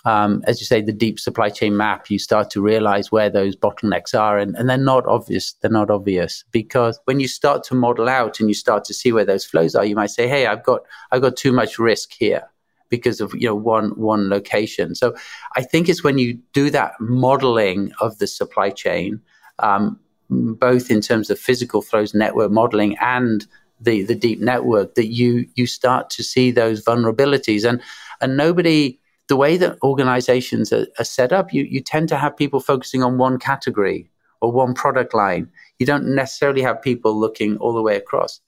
um, 0.04 0.42
as 0.46 0.60
you 0.60 0.66
say, 0.66 0.80
the 0.80 0.92
deep 0.92 1.18
supply 1.18 1.48
chain 1.48 1.76
map, 1.76 2.10
you 2.10 2.18
start 2.18 2.50
to 2.50 2.62
realize 2.62 3.10
where 3.10 3.30
those 3.30 3.56
bottlenecks 3.56 4.18
are, 4.18 4.38
and, 4.38 4.54
and 4.56 4.68
they're 4.68 4.76
not 4.78 5.04
obvious. 5.06 5.54
They're 5.60 5.70
not 5.70 5.90
obvious 5.90 6.44
because 6.52 7.00
when 7.06 7.18
you 7.18 7.28
start 7.28 7.64
to 7.64 7.74
model 7.74 8.08
out 8.08 8.38
and 8.38 8.48
you 8.48 8.54
start 8.54 8.84
to 8.84 8.94
see 8.94 9.12
where 9.12 9.24
those 9.24 9.44
flows 9.44 9.74
are, 9.74 9.84
you 9.84 9.96
might 9.96 10.10
say, 10.10 10.28
"Hey, 10.28 10.46
I've 10.46 10.62
got 10.62 10.82
I've 11.10 11.22
got 11.22 11.36
too 11.36 11.52
much 11.52 11.78
risk 11.78 12.12
here." 12.12 12.48
because 12.90 13.20
of 13.20 13.34
you 13.34 13.48
know 13.48 13.54
one 13.54 13.88
one 13.98 14.28
location. 14.28 14.94
So 14.94 15.16
I 15.56 15.62
think 15.62 15.88
it's 15.88 16.04
when 16.04 16.18
you 16.18 16.38
do 16.52 16.70
that 16.70 16.92
modeling 17.00 17.92
of 18.00 18.18
the 18.18 18.26
supply 18.26 18.70
chain, 18.70 19.20
um, 19.58 19.98
both 20.30 20.90
in 20.90 21.00
terms 21.00 21.30
of 21.30 21.38
physical 21.38 21.82
flows, 21.82 22.14
network 22.14 22.50
modeling, 22.50 22.96
and 22.98 23.46
the 23.80 24.02
the 24.02 24.14
deep 24.14 24.40
network, 24.40 24.94
that 24.94 25.08
you 25.08 25.46
you 25.54 25.66
start 25.66 26.10
to 26.10 26.22
see 26.22 26.50
those 26.50 26.84
vulnerabilities. 26.84 27.68
And 27.68 27.80
and 28.20 28.36
nobody, 28.36 28.98
the 29.28 29.36
way 29.36 29.56
that 29.56 29.78
organizations 29.82 30.72
are, 30.72 30.86
are 30.98 31.04
set 31.04 31.32
up, 31.32 31.52
you 31.52 31.62
you 31.64 31.80
tend 31.80 32.08
to 32.10 32.16
have 32.16 32.36
people 32.36 32.60
focusing 32.60 33.02
on 33.02 33.18
one 33.18 33.38
category 33.38 34.10
or 34.40 34.52
one 34.52 34.74
product 34.74 35.14
line. 35.14 35.48
You 35.78 35.86
don't 35.86 36.14
necessarily 36.14 36.62
have 36.62 36.82
people 36.82 37.18
looking 37.18 37.56
all 37.58 37.72
the 37.72 37.82
way 37.82 37.96
across. 37.96 38.40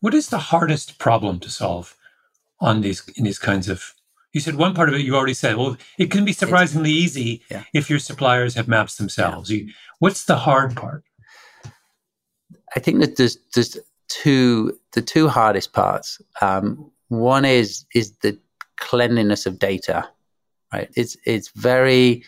What 0.00 0.14
is 0.14 0.28
the 0.28 0.38
hardest 0.38 0.98
problem 0.98 1.40
to 1.40 1.50
solve 1.50 1.96
on 2.60 2.80
these 2.80 3.06
in 3.16 3.24
these 3.24 3.38
kinds 3.38 3.68
of 3.68 3.94
you 4.32 4.40
said 4.40 4.56
one 4.56 4.74
part 4.74 4.88
of 4.88 4.94
it 4.94 5.00
you 5.00 5.14
already 5.16 5.34
said 5.34 5.56
well 5.56 5.76
it 5.98 6.10
can 6.10 6.24
be 6.24 6.32
surprisingly 6.32 6.90
easy 6.90 7.42
yeah. 7.50 7.64
if 7.72 7.88
your 7.88 7.98
suppliers 7.98 8.54
have 8.54 8.68
maps 8.68 8.96
themselves 8.96 9.50
yeah. 9.50 9.58
you, 9.58 9.72
what's 9.98 10.24
the 10.24 10.36
hard 10.36 10.76
part 10.76 11.04
i 12.76 12.80
think 12.80 13.00
that 13.00 13.16
there's 13.16 13.38
there's 13.54 13.78
two 14.08 14.78
the 14.92 15.02
two 15.02 15.28
hardest 15.28 15.72
parts 15.72 16.20
um, 16.40 16.90
one 17.08 17.44
is 17.44 17.84
is 17.94 18.12
the 18.22 18.38
cleanliness 18.76 19.46
of 19.46 19.58
data 19.58 20.08
right 20.72 20.90
it's 20.94 21.16
it's 21.24 21.48
very 21.50 22.22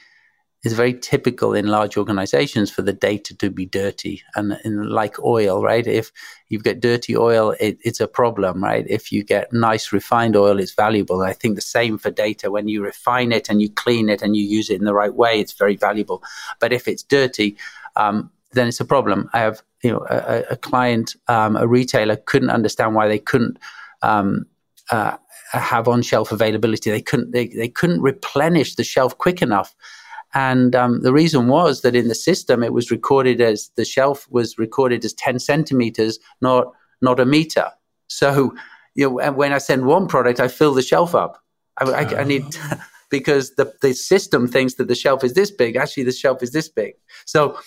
it's 0.63 0.75
very 0.75 0.93
typical 0.93 1.55
in 1.55 1.69
large 1.69 1.97
organizations 1.97 2.71
for 2.71 2.83
the 2.83 2.93
data 2.93 3.35
to 3.37 3.51
be 3.51 3.65
dirty 3.65 4.23
and, 4.37 4.59
and 4.63 4.91
like 4.91 5.19
oil, 5.21 5.63
right? 5.63 5.87
If 5.87 6.13
you 6.49 6.59
get 6.59 6.81
dirty 6.81 7.17
oil, 7.17 7.55
it, 7.59 7.79
it's 7.83 8.01
a 8.01 8.07
problem, 8.07 8.63
right? 8.63 8.85
If 8.87 9.11
you 9.11 9.25
get 9.25 9.53
nice 9.55 9.91
refined 9.91 10.37
oil, 10.37 10.61
it's 10.61 10.75
valuable. 10.75 11.23
I 11.23 11.33
think 11.33 11.55
the 11.55 11.63
same 11.63 11.97
for 11.97 12.11
data. 12.11 12.51
When 12.51 12.69
you 12.69 12.83
refine 12.83 13.33
it 13.33 13.49
and 13.49 13.63
you 13.63 13.71
clean 13.71 14.11
it 14.11 14.21
and 14.21 14.37
you 14.37 14.43
use 14.43 14.69
it 14.69 14.79
in 14.79 14.85
the 14.85 14.95
right 14.95 15.15
way, 15.15 15.41
it's 15.41 15.55
very 15.55 15.77
valuable. 15.77 16.23
But 16.59 16.75
if 16.75 16.87
it's 16.87 17.03
dirty, 17.03 17.57
um, 17.97 18.31
then 18.53 18.69
it's 18.69 18.81
a 18.81 18.85
problem. 18.85 19.29
I 19.33 19.41
have, 19.41 19.63
you 19.83 19.93
know, 19.93 20.07
a, 20.09 20.45
a 20.51 20.57
client, 20.57 21.17
um, 21.29 21.57
a 21.57 21.67
retailer 21.67 22.17
couldn't 22.17 22.51
understand 22.51 22.95
why 22.95 23.09
they 23.09 23.19
couldn't 23.19 23.59
um, 24.03 24.47
uh, 24.91 25.17
have 25.53 25.89
on 25.89 26.03
shelf 26.03 26.33
availability. 26.33 26.91
They 26.91 27.03
couldn't, 27.03 27.33
they, 27.33 27.49
they 27.49 27.69
couldn't 27.69 28.03
replenish 28.03 28.75
the 28.75 28.85
shelf 28.85 29.17
quick 29.17 29.43
enough 29.43 29.75
and 30.35 30.77
um, 30.77 31.03
the 31.03 31.13
reason 31.13 31.49
was 31.49 31.81
that 31.81 31.97
in 31.97 32.09
the 32.09 32.15
system, 32.15 32.63
it 32.63 32.73
was 32.73 32.91
recorded 32.91 33.41
as 33.41 33.71
the 33.77 33.85
shelf 33.85 34.29
was 34.31 34.59
recorded 34.59 35.05
as 35.05 35.13
10 35.15 35.41
centimeters, 35.41 36.19
not, 36.41 36.73
not 37.03 37.19
a 37.19 37.27
meter. 37.27 37.71
So, 38.07 38.55
you 38.95 39.11
know, 39.11 39.33
when 39.33 39.53
I 39.53 39.59
send 39.59 39.87
one 39.87 40.07
product, 40.07 40.39
I 40.39 40.49
fill 40.49 40.75
the 40.75 40.83
shelf 40.83 41.15
up. 41.15 41.43
I, 41.79 41.91
I, 41.91 42.21
I 42.21 42.25
need, 42.25 42.45
because 43.11 43.55
the, 43.57 43.75
the 43.83 43.93
system 43.93 44.47
thinks 44.47 44.75
that 44.75 44.87
the 44.87 44.95
shelf 44.95 45.25
is 45.25 45.35
this 45.35 45.51
big. 45.51 45.75
Actually, 45.75 46.05
the 46.05 46.13
shelf 46.13 46.43
is 46.43 46.53
this 46.53 46.69
big. 46.69 46.95
So, 47.25 47.59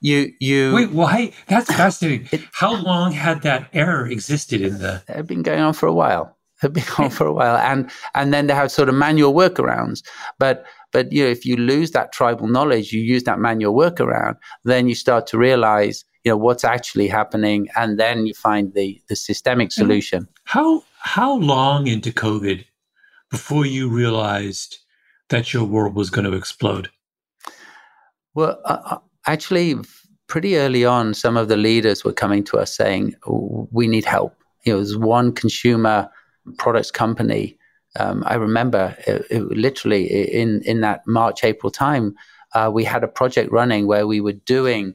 you 0.00 0.32
you 0.40 0.74
wait 0.74 0.90
why? 0.90 1.32
That's 1.46 1.72
fascinating. 1.74 2.28
It, 2.32 2.42
how 2.52 2.74
long 2.74 3.12
had 3.12 3.42
that 3.42 3.68
error 3.72 4.06
existed 4.06 4.60
in 4.60 4.78
the 4.78 5.02
it 5.08 5.16
had 5.16 5.26
been 5.26 5.42
going 5.42 5.60
on 5.60 5.72
for 5.74 5.86
a 5.86 5.92
while. 5.92 6.36
It 6.56 6.66
had 6.66 6.72
been 6.72 6.84
going 6.88 7.06
on 7.06 7.10
for 7.10 7.26
a 7.26 7.32
while. 7.32 7.56
And 7.56 7.90
and 8.14 8.32
then 8.32 8.46
they 8.46 8.54
have 8.54 8.70
sort 8.72 8.88
of 8.88 8.94
manual 8.94 9.34
workarounds. 9.34 10.02
But 10.38 10.64
but 10.92 11.12
you 11.12 11.24
know, 11.24 11.30
if 11.30 11.44
you 11.44 11.56
lose 11.56 11.90
that 11.92 12.12
tribal 12.12 12.48
knowledge, 12.48 12.92
you 12.92 13.00
use 13.00 13.24
that 13.24 13.38
manual 13.38 13.74
workaround, 13.74 14.36
then 14.64 14.88
you 14.88 14.94
start 14.94 15.26
to 15.28 15.38
realize 15.38 16.04
you 16.24 16.32
know 16.32 16.36
what's 16.36 16.64
actually 16.64 17.08
happening, 17.08 17.68
and 17.76 17.98
then 17.98 18.26
you 18.26 18.34
find 18.34 18.74
the 18.74 19.00
the 19.08 19.16
systemic 19.16 19.72
solution. 19.72 20.28
How 20.44 20.82
how 20.98 21.36
long 21.36 21.86
into 21.86 22.10
COVID 22.10 22.64
before 23.30 23.64
you 23.64 23.88
realized 23.88 24.78
that 25.28 25.52
your 25.54 25.64
world 25.64 25.94
was 25.94 26.10
going 26.10 26.30
to 26.30 26.36
explode? 26.36 26.90
Well, 28.34 28.60
uh, 28.64 28.78
uh, 28.84 28.98
actually, 29.26 29.76
pretty 30.26 30.56
early 30.56 30.84
on, 30.84 31.14
some 31.14 31.36
of 31.36 31.48
the 31.48 31.56
leaders 31.56 32.04
were 32.04 32.12
coming 32.12 32.44
to 32.44 32.58
us 32.58 32.74
saying, 32.74 33.14
"We 33.26 33.86
need 33.86 34.04
help." 34.04 34.34
You 34.64 34.76
was 34.76 34.96
one 34.96 35.32
consumer 35.32 36.10
products 36.58 36.90
company 36.90 37.58
um, 37.98 38.22
I 38.26 38.34
remember 38.34 38.96
it, 39.06 39.26
it 39.30 39.42
literally 39.42 40.06
in 40.06 40.62
in 40.62 40.80
that 40.82 41.06
March 41.06 41.42
April 41.42 41.70
time, 41.70 42.14
uh, 42.54 42.70
we 42.72 42.84
had 42.84 43.02
a 43.02 43.08
project 43.08 43.50
running 43.50 43.86
where 43.86 44.06
we 44.06 44.20
were 44.20 44.32
doing 44.32 44.94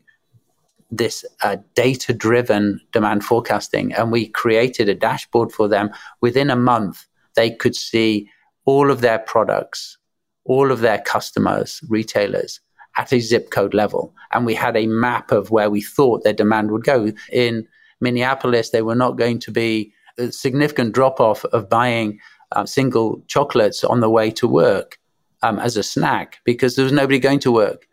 this 0.91 1.25
uh, 1.43 1.57
data 1.73 2.13
driven 2.13 2.79
demand 2.93 3.25
forecasting, 3.25 3.93
and 3.93 4.11
we 4.11 4.27
created 4.27 4.88
a 4.88 4.95
dashboard 4.95 5.51
for 5.51 5.67
them. 5.67 5.89
Within 6.21 6.49
a 6.49 6.55
month, 6.55 7.05
they 7.35 7.51
could 7.51 7.75
see 7.75 8.29
all 8.65 8.89
of 8.89 9.01
their 9.01 9.19
products, 9.19 9.97
all 10.45 10.71
of 10.71 10.79
their 10.79 10.99
customers, 10.99 11.81
retailers 11.89 12.61
at 12.97 13.13
a 13.13 13.19
zip 13.19 13.49
code 13.49 13.73
level, 13.73 14.13
and 14.31 14.45
we 14.45 14.55
had 14.55 14.77
a 14.77 14.88
map 14.88 15.31
of 15.31 15.51
where 15.51 15.69
we 15.69 15.81
thought 15.81 16.23
their 16.23 16.34
demand 16.34 16.71
would 16.71 16.84
go. 16.84 17.12
In 17.31 17.67
Minneapolis, 18.01 18.69
they 18.69 18.81
were 18.81 18.95
not 18.95 19.17
going 19.17 19.39
to 19.39 19.51
be 19.51 19.93
a 20.17 20.31
significant 20.31 20.93
drop 20.93 21.19
off 21.19 21.43
of 21.45 21.69
buying 21.69 22.19
uh, 22.51 22.65
single 22.65 23.21
chocolates 23.27 23.84
on 23.84 23.99
the 23.99 24.10
way 24.10 24.31
to 24.31 24.47
work 24.47 24.97
um, 25.43 25.60
as 25.60 25.77
a 25.77 25.84
snack 25.84 26.39
because 26.45 26.75
there 26.75 26.84
was 26.84 26.93
nobody 26.93 27.19
going 27.19 27.39
to 27.39 27.51
work. 27.51 27.88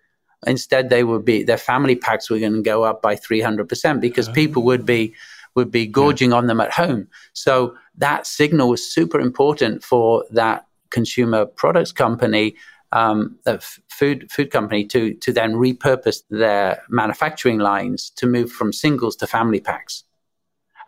Instead, 0.46 0.88
they 0.88 1.04
would 1.04 1.24
be 1.24 1.42
their 1.42 1.58
family 1.58 1.96
packs 1.96 2.30
were 2.30 2.38
going 2.38 2.54
to 2.54 2.62
go 2.62 2.82
up 2.82 3.02
by 3.02 3.14
three 3.16 3.40
hundred 3.40 3.68
percent 3.68 4.00
because 4.00 4.28
oh. 4.28 4.32
people 4.32 4.62
would 4.62 4.84
be 4.84 5.14
would 5.54 5.70
be 5.70 5.86
gorging 5.86 6.30
yeah. 6.30 6.36
on 6.36 6.46
them 6.46 6.60
at 6.60 6.72
home. 6.72 7.06
So 7.32 7.76
that 7.98 8.26
signal 8.26 8.68
was 8.68 8.86
super 8.86 9.20
important 9.20 9.84
for 9.84 10.24
that 10.30 10.66
consumer 10.90 11.44
products 11.46 11.92
company, 11.92 12.54
um, 12.92 13.38
the 13.44 13.54
f- 13.54 13.80
food 13.88 14.30
food 14.30 14.50
company, 14.50 14.84
to 14.86 15.14
to 15.14 15.32
then 15.32 15.54
repurpose 15.54 16.22
their 16.30 16.82
manufacturing 16.88 17.58
lines 17.58 18.10
to 18.16 18.26
move 18.26 18.50
from 18.52 18.72
singles 18.72 19.16
to 19.16 19.26
family 19.26 19.60
packs. 19.60 20.04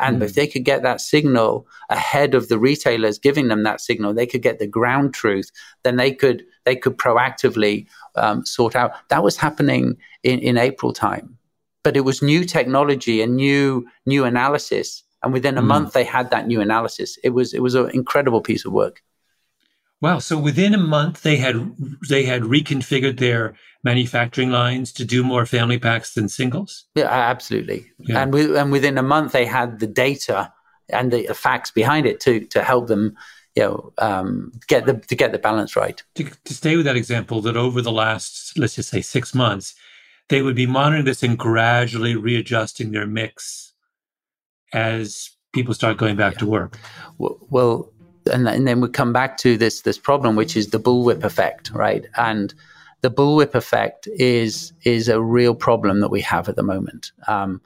And 0.00 0.20
mm. 0.20 0.24
if 0.24 0.34
they 0.34 0.46
could 0.46 0.64
get 0.64 0.82
that 0.82 1.00
signal 1.00 1.66
ahead 1.88 2.34
of 2.34 2.48
the 2.48 2.58
retailers 2.58 3.18
giving 3.18 3.48
them 3.48 3.62
that 3.62 3.80
signal, 3.80 4.14
they 4.14 4.26
could 4.26 4.42
get 4.42 4.58
the 4.58 4.66
ground 4.66 5.14
truth. 5.14 5.50
Then 5.82 5.96
they 5.96 6.12
could 6.12 6.44
they 6.64 6.76
could 6.76 6.96
proactively 6.98 7.86
um, 8.16 8.44
sort 8.44 8.76
out. 8.76 8.92
That 9.08 9.22
was 9.22 9.36
happening 9.36 9.96
in, 10.22 10.38
in 10.40 10.58
April 10.58 10.92
time, 10.92 11.38
but 11.82 11.96
it 11.96 12.00
was 12.00 12.22
new 12.22 12.44
technology 12.44 13.22
and 13.22 13.36
new 13.36 13.86
new 14.06 14.24
analysis. 14.24 15.02
And 15.22 15.32
within 15.32 15.56
a 15.56 15.62
mm. 15.62 15.66
month, 15.66 15.92
they 15.94 16.04
had 16.04 16.30
that 16.30 16.46
new 16.46 16.60
analysis. 16.60 17.18
It 17.24 17.30
was 17.30 17.54
it 17.54 17.62
was 17.62 17.74
an 17.74 17.90
incredible 17.90 18.40
piece 18.40 18.64
of 18.64 18.72
work. 18.72 19.02
Wow! 20.04 20.18
So 20.18 20.38
within 20.38 20.74
a 20.74 20.78
month, 20.78 21.22
they 21.22 21.36
had 21.38 21.74
they 22.10 22.24
had 22.24 22.42
reconfigured 22.42 23.18
their 23.18 23.54
manufacturing 23.84 24.50
lines 24.50 24.92
to 24.92 25.04
do 25.04 25.24
more 25.24 25.46
family 25.46 25.78
packs 25.78 26.12
than 26.12 26.28
singles? 26.28 26.84
Yeah, 26.94 27.08
absolutely. 27.08 27.90
Yeah. 28.00 28.22
And, 28.22 28.34
we, 28.34 28.58
and 28.58 28.70
within 28.70 28.98
a 28.98 29.02
month, 29.02 29.32
they 29.32 29.46
had 29.46 29.78
the 29.78 29.86
data 29.86 30.52
and 30.90 31.10
the, 31.10 31.26
the 31.26 31.34
facts 31.34 31.70
behind 31.70 32.04
it 32.04 32.20
to 32.20 32.40
to 32.48 32.62
help 32.62 32.88
them, 32.88 33.16
you 33.54 33.62
know, 33.62 33.92
um, 33.96 34.52
get 34.68 34.84
the 34.84 34.98
to 34.98 35.14
get 35.14 35.32
the 35.32 35.38
balance 35.38 35.74
right. 35.74 36.02
To, 36.16 36.24
to 36.24 36.52
stay 36.52 36.76
with 36.76 36.84
that 36.84 36.96
example, 36.96 37.40
that 37.40 37.56
over 37.56 37.80
the 37.80 37.90
last 37.90 38.58
let's 38.58 38.74
just 38.74 38.90
say 38.90 39.00
six 39.00 39.34
months, 39.34 39.74
they 40.28 40.42
would 40.42 40.54
be 40.54 40.66
monitoring 40.66 41.06
this 41.06 41.22
and 41.22 41.38
gradually 41.38 42.14
readjusting 42.14 42.90
their 42.90 43.06
mix 43.06 43.72
as 44.74 45.30
people 45.54 45.72
start 45.72 45.96
going 45.96 46.16
back 46.16 46.34
yeah. 46.34 46.40
to 46.40 46.46
work. 46.46 46.78
Well, 47.16 47.38
well 47.48 47.93
and, 48.32 48.48
and 48.48 48.66
then 48.66 48.80
we 48.80 48.88
come 48.88 49.12
back 49.12 49.36
to 49.38 49.56
this 49.56 49.82
this 49.82 49.98
problem, 49.98 50.36
which 50.36 50.56
is 50.56 50.70
the 50.70 50.80
bullwhip 50.80 51.24
effect, 51.24 51.70
right? 51.70 52.06
And 52.16 52.54
the 53.02 53.10
bullwhip 53.10 53.54
effect 53.54 54.08
is 54.18 54.72
is 54.82 55.08
a 55.08 55.20
real 55.20 55.54
problem 55.54 56.00
that 56.00 56.10
we 56.10 56.20
have 56.22 56.48
at 56.48 56.56
the 56.56 56.62
moment. 56.62 57.12
Um, 57.28 57.60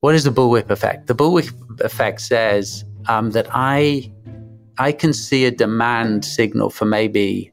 what 0.00 0.14
is 0.14 0.24
the 0.24 0.30
bullwhip 0.30 0.70
effect? 0.70 1.06
The 1.06 1.14
bullwhip 1.14 1.80
effect 1.80 2.20
says 2.20 2.84
um, 3.08 3.30
that 3.30 3.46
I 3.50 4.12
I 4.78 4.92
can 4.92 5.12
see 5.12 5.46
a 5.46 5.50
demand 5.50 6.24
signal 6.24 6.70
for 6.70 6.84
maybe 6.84 7.52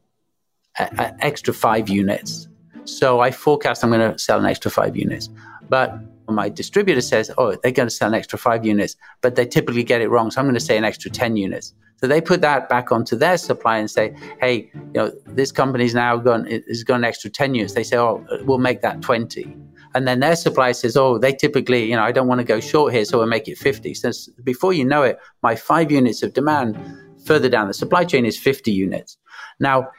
an 0.78 1.16
extra 1.20 1.54
five 1.54 1.88
units. 1.88 2.48
So 2.84 3.20
I 3.20 3.30
forecast 3.30 3.84
I'm 3.84 3.90
going 3.90 4.12
to 4.12 4.18
sell 4.18 4.38
an 4.38 4.46
extra 4.46 4.70
five 4.70 4.96
units, 4.96 5.28
but 5.68 5.94
my 6.28 6.48
distributor 6.48 7.00
says, 7.00 7.30
oh, 7.38 7.56
they're 7.62 7.72
going 7.72 7.88
to 7.88 7.94
sell 7.94 8.08
an 8.08 8.14
extra 8.14 8.38
five 8.38 8.64
units, 8.64 8.96
but 9.20 9.34
they 9.34 9.46
typically 9.46 9.82
get 9.82 10.00
it 10.00 10.08
wrong. 10.08 10.30
So 10.30 10.40
I'm 10.40 10.46
going 10.46 10.54
to 10.54 10.60
say 10.60 10.76
an 10.76 10.84
extra 10.84 11.10
10 11.10 11.36
units. 11.36 11.74
So 11.96 12.06
they 12.08 12.20
put 12.20 12.40
that 12.40 12.68
back 12.68 12.90
onto 12.90 13.14
their 13.14 13.36
supply 13.36 13.78
and 13.78 13.90
say, 13.90 14.14
hey, 14.40 14.70
you 14.74 14.92
know, 14.94 15.12
this 15.26 15.52
company's 15.52 15.94
now 15.94 16.16
gone, 16.16 16.46
is 16.48 16.82
gone 16.82 17.00
an 17.00 17.04
extra 17.04 17.30
10 17.30 17.54
units. 17.54 17.74
They 17.74 17.84
say, 17.84 17.96
oh, 17.96 18.26
we'll 18.44 18.58
make 18.58 18.80
that 18.82 19.02
20. 19.02 19.56
And 19.94 20.08
then 20.08 20.20
their 20.20 20.36
supply 20.36 20.72
says, 20.72 20.96
oh, 20.96 21.18
they 21.18 21.32
typically, 21.32 21.84
you 21.84 21.96
know, 21.96 22.02
I 22.02 22.12
don't 22.12 22.26
want 22.26 22.40
to 22.40 22.44
go 22.44 22.60
short 22.60 22.92
here, 22.92 23.04
so 23.04 23.18
we'll 23.18 23.26
make 23.26 23.46
it 23.46 23.58
50. 23.58 23.94
So 23.94 24.10
before 24.42 24.72
you 24.72 24.84
know 24.84 25.02
it, 25.02 25.18
my 25.42 25.54
five 25.54 25.92
units 25.92 26.22
of 26.22 26.32
demand 26.32 26.76
further 27.24 27.48
down 27.48 27.68
the 27.68 27.74
supply 27.74 28.04
chain 28.04 28.24
is 28.24 28.38
50 28.38 28.72
units. 28.72 29.16
Now, 29.60 29.90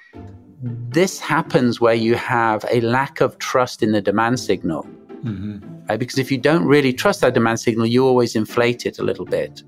this 0.62 1.19
happens 1.19 1.79
where 1.79 1.93
you 1.93 2.15
have 2.15 2.65
a 2.71 2.81
lack 2.81 3.21
of 3.21 3.38
trust 3.38 3.83
in 3.83 3.91
the 3.91 4.01
demand 4.01 4.39
signal. 4.39 4.83
Mm-hmm. 5.23 5.72
Right? 5.89 5.99
Because 5.99 6.17
if 6.17 6.31
you 6.31 6.37
don't 6.37 6.65
really 6.65 6.93
trust 6.93 7.21
that 7.21 7.33
demand 7.33 7.59
signal, 7.59 7.85
you 7.85 8.05
always 8.05 8.35
inflate 8.35 8.85
it 8.85 8.99
a 8.99 9.03
little 9.03 9.25
bit. 9.25 9.63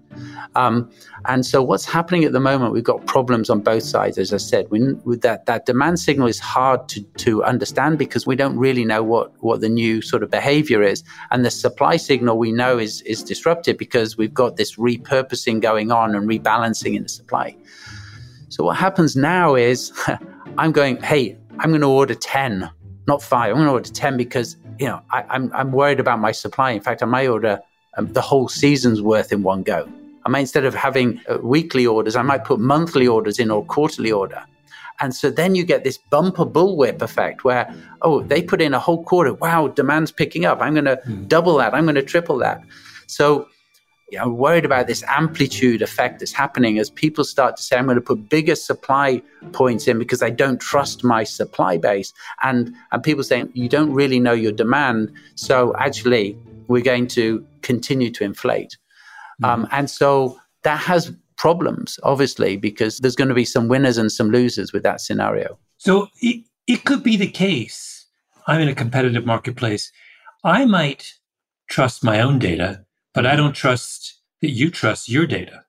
Um, 0.55 0.89
and 1.25 1.45
so 1.45 1.61
what's 1.61 1.85
happening 1.85 2.23
at 2.23 2.31
the 2.31 2.39
moment, 2.39 2.71
we've 2.71 2.83
got 2.83 3.05
problems 3.05 3.49
on 3.49 3.59
both 3.59 3.83
sides. 3.83 4.17
As 4.17 4.31
I 4.31 4.37
said, 4.37 4.67
we, 4.69 4.79
that, 5.17 5.45
that 5.45 5.65
demand 5.65 5.99
signal 5.99 6.27
is 6.27 6.39
hard 6.39 6.87
to, 6.89 7.01
to 7.17 7.43
understand 7.43 7.97
because 7.97 8.25
we 8.25 8.35
don't 8.35 8.57
really 8.57 8.85
know 8.85 9.03
what, 9.03 9.33
what 9.43 9.59
the 9.59 9.67
new 9.67 10.01
sort 10.01 10.23
of 10.23 10.31
behavior 10.31 10.81
is. 10.81 11.03
And 11.31 11.43
the 11.43 11.51
supply 11.51 11.97
signal 11.97 12.37
we 12.37 12.51
know 12.51 12.77
is, 12.77 13.01
is 13.01 13.21
disrupted 13.21 13.77
because 13.77 14.17
we've 14.17 14.33
got 14.33 14.55
this 14.55 14.77
repurposing 14.77 15.61
going 15.61 15.91
on 15.91 16.15
and 16.15 16.29
rebalancing 16.29 16.95
in 16.95 17.03
the 17.03 17.09
supply. 17.09 17.57
So 18.49 18.63
what 18.63 18.77
happens 18.77 19.17
now 19.17 19.55
is 19.55 19.91
I'm 20.57 20.71
going, 20.71 21.01
hey, 21.01 21.37
I'm 21.59 21.71
going 21.71 21.81
to 21.81 21.87
order 21.87 22.15
10, 22.15 22.69
not 23.07 23.21
five. 23.21 23.51
I'm 23.51 23.57
going 23.57 23.67
to 23.67 23.71
order 23.71 23.89
10 23.89 24.17
because 24.17 24.57
you 24.79 24.87
know, 24.87 25.01
I, 25.11 25.21
am 25.21 25.27
I'm, 25.29 25.53
I'm 25.53 25.71
worried 25.71 25.99
about 25.99 26.19
my 26.19 26.31
supply. 26.31 26.71
In 26.71 26.81
fact, 26.81 27.03
I 27.03 27.05
may 27.05 27.27
order 27.27 27.61
um, 27.97 28.11
the 28.13 28.21
whole 28.21 28.47
season's 28.47 29.01
worth 29.01 29.31
in 29.31 29.43
one 29.43 29.63
go. 29.63 29.87
I 30.25 30.29
might 30.29 30.39
instead 30.39 30.65
of 30.65 30.73
having 30.73 31.21
uh, 31.29 31.37
weekly 31.37 31.85
orders, 31.85 32.15
I 32.15 32.23
might 32.23 32.45
put 32.45 32.59
monthly 32.59 33.07
orders 33.07 33.39
in 33.39 33.51
or 33.51 33.63
quarterly 33.63 34.11
order. 34.11 34.43
And 34.99 35.13
so 35.13 35.29
then 35.29 35.55
you 35.55 35.63
get 35.63 35.83
this 35.83 35.97
bumper 35.97 36.45
bullwhip 36.45 37.01
effect 37.01 37.43
where, 37.43 37.73
oh, 38.01 38.21
they 38.21 38.41
put 38.41 38.61
in 38.61 38.73
a 38.73 38.79
whole 38.79 39.03
quarter. 39.03 39.33
Wow, 39.33 39.67
demand's 39.67 40.11
picking 40.11 40.45
up. 40.45 40.61
I'm 40.61 40.73
going 40.73 40.85
to 40.85 40.99
mm. 41.05 41.27
double 41.27 41.57
that. 41.57 41.73
I'm 41.73 41.83
going 41.83 41.95
to 41.95 42.03
triple 42.03 42.37
that. 42.39 42.61
So 43.07 43.47
you 44.11 44.17
know, 44.17 44.25
I'm 44.25 44.37
worried 44.37 44.65
about 44.65 44.87
this 44.87 45.03
amplitude 45.07 45.81
effect 45.81 46.19
that's 46.19 46.31
happening 46.31 46.77
as 46.77 46.89
people 46.89 47.23
start 47.23 47.57
to 47.57 47.63
say, 47.63 47.75
I'm 47.75 47.85
going 47.85 47.95
to 47.95 48.01
put 48.01 48.29
bigger 48.29 48.55
supply 48.55 49.21
points 49.51 49.87
in 49.87 49.97
because 49.97 50.21
I 50.21 50.29
don't 50.29 50.59
trust 50.61 51.03
my 51.03 51.23
supply 51.23 51.77
base. 51.77 52.13
And, 52.43 52.73
and 52.91 53.03
people 53.03 53.23
saying, 53.23 53.49
you 53.53 53.67
don't 53.67 53.91
really 53.91 54.19
know 54.19 54.33
your 54.33 54.51
demand. 54.51 55.11
So 55.35 55.75
actually, 55.77 56.37
we're 56.67 56.83
going 56.83 57.07
to 57.07 57.45
continue 57.61 58.11
to 58.11 58.23
inflate. 58.23 58.77
Mm-hmm. 59.41 59.45
Um, 59.45 59.67
and 59.71 59.89
so 59.89 60.39
that 60.63 60.79
has 60.79 61.11
problems, 61.35 61.99
obviously, 62.03 62.57
because 62.57 62.99
there's 62.99 63.15
going 63.15 63.29
to 63.29 63.33
be 63.33 63.45
some 63.45 63.67
winners 63.67 63.97
and 63.97 64.11
some 64.11 64.29
losers 64.29 64.71
with 64.71 64.83
that 64.83 65.01
scenario. 65.01 65.57
So 65.77 66.07
it, 66.21 66.45
it 66.67 66.85
could 66.85 67.03
be 67.03 67.17
the 67.17 67.27
case. 67.27 68.05
I'm 68.47 68.61
in 68.61 68.67
a 68.67 68.75
competitive 68.75 69.25
marketplace. 69.25 69.91
I 70.43 70.65
might 70.65 71.13
trust 71.67 72.03
my 72.03 72.21
own 72.21 72.37
data, 72.37 72.84
but 73.15 73.25
I 73.25 73.35
don't 73.35 73.53
trust 73.53 74.19
that 74.41 74.51
you 74.51 74.69
trust 74.69 75.09
your 75.09 75.25
data. 75.25 75.63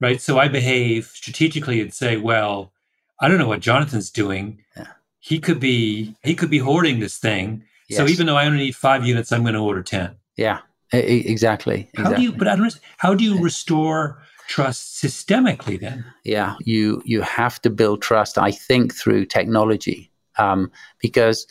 Right. 0.00 0.20
So 0.20 0.38
I 0.38 0.48
behave 0.48 1.06
strategically 1.06 1.80
and 1.80 1.94
say, 1.94 2.16
well, 2.16 2.72
I 3.20 3.28
don't 3.28 3.38
know 3.38 3.46
what 3.46 3.60
Jonathan's 3.60 4.10
doing. 4.10 4.60
Yeah. 4.76 4.88
He 5.20 5.38
could 5.38 5.60
be 5.60 6.16
he 6.22 6.34
could 6.34 6.50
be 6.50 6.58
hoarding 6.58 6.98
this 6.98 7.18
thing. 7.18 7.62
Yes. 7.88 7.98
So 7.98 8.06
even 8.06 8.26
though 8.26 8.36
I 8.36 8.46
only 8.46 8.58
need 8.58 8.76
five 8.76 9.06
units, 9.06 9.30
I'm 9.30 9.42
going 9.42 9.54
to 9.54 9.60
order 9.60 9.82
ten. 9.82 10.16
Yeah, 10.36 10.60
exactly. 10.92 11.88
How 11.96 12.12
do 12.12 12.22
you? 12.22 12.32
But 12.32 12.48
I 12.48 12.56
don't. 12.56 12.78
How 12.98 13.14
do 13.14 13.24
you 13.24 13.40
restore 13.40 14.22
trust 14.48 15.02
systemically? 15.02 15.80
Then. 15.80 16.04
Yeah, 16.24 16.56
you 16.60 17.00
you 17.04 17.22
have 17.22 17.62
to 17.62 17.70
build 17.70 18.02
trust. 18.02 18.36
I 18.36 18.50
think 18.50 18.94
through 18.94 19.26
technology, 19.26 20.10
um, 20.36 20.70
because 21.00 21.46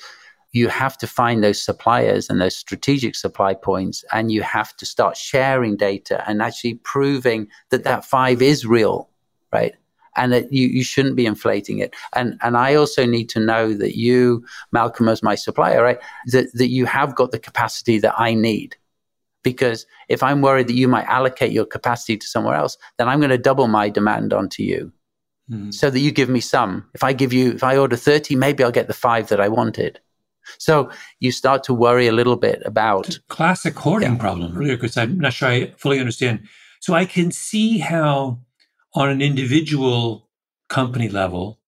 you 0.54 0.70
have 0.70 0.98
to 1.00 1.08
find 1.08 1.44
those 1.44 1.62
suppliers 1.62 2.30
and 2.30 2.39
those 2.39 2.56
strategic 2.56 3.16
supply 3.16 3.54
points, 3.54 4.06
and 4.13 4.32
you 4.32 4.42
have 4.44 4.76
to 4.78 4.86
start 4.86 5.18
sharing 5.18 5.76
data 5.76 6.24
and 6.28 6.42
actually 6.42 6.76
proving 6.76 7.48
that 7.72 7.84
that 7.84 8.06
five 8.06 8.42
is 8.42 8.66
real, 8.66 9.10
right? 9.52 9.76
and 10.16 10.32
that 10.32 10.52
you, 10.52 10.68
you 10.68 10.84
shouldn't 10.84 11.16
be 11.16 11.26
inflating 11.26 11.80
it. 11.80 11.96
And 12.16 12.38
and 12.42 12.58
I 12.58 12.76
also 12.76 13.06
need 13.06 13.30
to 13.30 13.39
know 13.39 13.74
that 13.74 13.98
you, 13.98 14.46
Malcolm, 14.72 15.10
as 15.10 15.24
my 15.24 15.36
supplier, 15.36 15.84
right, 15.84 16.00
that, 16.28 16.54
that 16.54 16.68
you 16.68 16.86
have 16.86 17.16
got 17.16 17.32
the 17.32 17.39
capacity 17.39 18.00
that 18.00 18.13
I 18.18 18.34
need. 18.34 18.76
Because 19.44 19.86
if 20.08 20.24
I'm 20.24 20.42
worried 20.42 20.68
that 20.68 20.76
you 20.76 20.88
might 20.88 21.06
allocate 21.06 21.52
your 21.52 21.66
capacity 21.66 22.16
to 22.18 22.28
somewhere 22.28 22.56
else, 22.56 22.78
then 22.98 23.10
I'm 23.10 23.20
going 23.20 23.30
to 23.30 23.38
double 23.38 23.68
my 23.68 23.89
demand 23.89 24.34
onto 24.34 24.63
you. 24.63 24.94
Mm-hmm. 25.52 25.72
So 25.72 25.89
that 25.89 26.00
you 26.00 26.12
give 26.12 26.30
me 26.30 26.39
some. 26.39 26.86
If 26.94 27.04
I 27.04 27.12
give 27.12 27.34
you, 27.34 27.52
if 27.52 27.63
I 27.63 27.76
order 27.76 27.98
30, 27.98 28.38
maybe 28.38 28.63
I'll 28.63 28.72
get 28.72 28.88
the 28.88 28.94
five 28.94 29.28
that 29.28 29.42
I 29.42 29.50
wanted. 29.50 30.00
So 30.58 30.89
you 31.19 31.32
start 31.32 31.63
to 31.65 31.73
worry 31.73 32.08
a 32.08 32.12
little 32.12 32.36
bit 32.36 32.62
about 32.65 33.19
classic 33.29 33.77
hoarding 33.77 34.13
yeah. 34.13 34.19
problem, 34.19 34.56
really, 34.56 34.75
because 34.75 34.97
I'm 34.97 35.17
not 35.19 35.34
sure 35.34 35.49
I 35.49 35.73
fully 35.77 35.99
understand. 35.99 36.47
So 36.79 36.93
I 36.93 37.06
can 37.06 37.32
see 37.32 37.79
how 37.79 38.39
on 38.93 39.10
an 39.10 39.21
individual 39.21 40.29
company 40.69 41.10
level, 41.10 41.60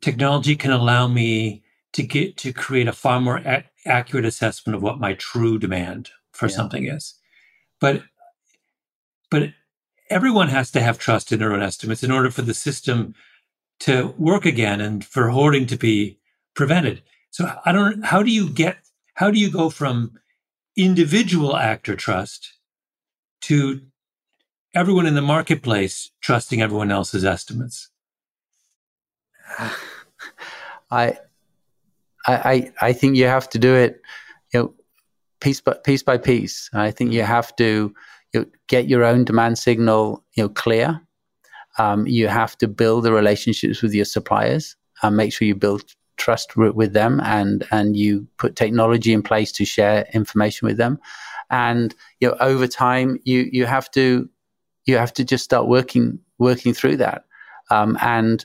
technology 0.00 0.56
can 0.56 0.70
allow 0.70 1.06
me 1.06 1.62
to 1.92 2.02
get 2.02 2.36
to 2.38 2.52
create 2.52 2.88
a 2.88 2.92
far 2.92 3.20
more 3.20 3.38
a- 3.38 3.64
accurate 3.86 4.24
assessment 4.24 4.76
of 4.76 4.82
what 4.82 5.00
my 5.00 5.14
true 5.14 5.58
demand 5.58 6.10
for 6.32 6.46
yeah. 6.46 6.56
something 6.56 6.86
is. 6.86 7.14
But 7.80 8.02
but 9.30 9.50
everyone 10.10 10.48
has 10.48 10.70
to 10.72 10.80
have 10.80 10.98
trust 10.98 11.32
in 11.32 11.38
their 11.38 11.52
own 11.52 11.62
estimates 11.62 12.02
in 12.02 12.10
order 12.10 12.30
for 12.30 12.42
the 12.42 12.54
system 12.54 13.14
to 13.80 14.14
work 14.18 14.44
again 14.44 14.80
and 14.80 15.04
for 15.04 15.30
hoarding 15.30 15.66
to 15.66 15.76
be 15.76 16.18
prevented. 16.54 17.02
So 17.32 17.50
I 17.64 17.72
don't 17.72 18.04
how 18.04 18.22
do 18.22 18.30
you 18.30 18.48
get 18.48 18.76
how 19.14 19.30
do 19.30 19.38
you 19.38 19.50
go 19.50 19.70
from 19.70 20.12
individual 20.76 21.56
actor 21.56 21.96
trust 21.96 22.52
to 23.42 23.80
everyone 24.74 25.06
in 25.06 25.14
the 25.14 25.22
marketplace 25.22 26.10
trusting 26.20 26.60
everyone 26.60 26.92
else's 26.92 27.24
estimates? 27.24 27.90
I, 30.90 31.16
I, 32.26 32.70
I 32.82 32.92
think 32.92 33.16
you 33.16 33.24
have 33.24 33.48
to 33.48 33.58
do 33.58 33.74
it, 33.74 34.02
you 34.52 34.60
know, 34.60 34.74
piece 35.40 35.62
by 35.62 35.72
piece 35.72 36.02
by 36.02 36.18
piece. 36.18 36.68
I 36.74 36.90
think 36.90 37.12
you 37.12 37.22
have 37.22 37.56
to 37.56 37.94
you 38.34 38.50
get 38.68 38.88
your 38.88 39.04
own 39.04 39.24
demand 39.24 39.56
signal, 39.58 40.22
you 40.34 40.44
know, 40.44 40.48
clear. 40.50 41.00
Um, 41.78 42.06
you 42.06 42.28
have 42.28 42.58
to 42.58 42.68
build 42.68 43.04
the 43.04 43.12
relationships 43.12 43.80
with 43.80 43.94
your 43.94 44.04
suppliers 44.04 44.76
and 45.02 45.16
make 45.16 45.32
sure 45.32 45.48
you 45.48 45.54
build 45.54 45.82
trust 46.16 46.56
with 46.56 46.92
them 46.92 47.20
and 47.24 47.66
and 47.70 47.96
you 47.96 48.26
put 48.38 48.56
technology 48.56 49.12
in 49.12 49.22
place 49.22 49.52
to 49.52 49.64
share 49.64 50.06
information 50.12 50.68
with 50.68 50.76
them. 50.76 50.98
And 51.50 51.94
you 52.20 52.28
know 52.28 52.36
over 52.40 52.66
time 52.66 53.18
you 53.24 53.48
you 53.52 53.66
have 53.66 53.90
to 53.92 54.28
you 54.86 54.96
have 54.96 55.12
to 55.14 55.24
just 55.24 55.44
start 55.44 55.68
working 55.68 56.18
working 56.38 56.74
through 56.74 56.96
that, 56.96 57.24
um, 57.70 57.96
and 58.00 58.44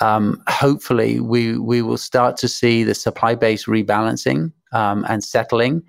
um, 0.00 0.42
hopefully 0.48 1.20
we 1.20 1.58
we 1.58 1.82
will 1.82 1.98
start 1.98 2.36
to 2.38 2.48
see 2.48 2.84
the 2.84 2.94
supply 2.94 3.34
base 3.34 3.66
rebalancing 3.66 4.52
um, 4.72 5.06
and 5.08 5.22
settling, 5.22 5.82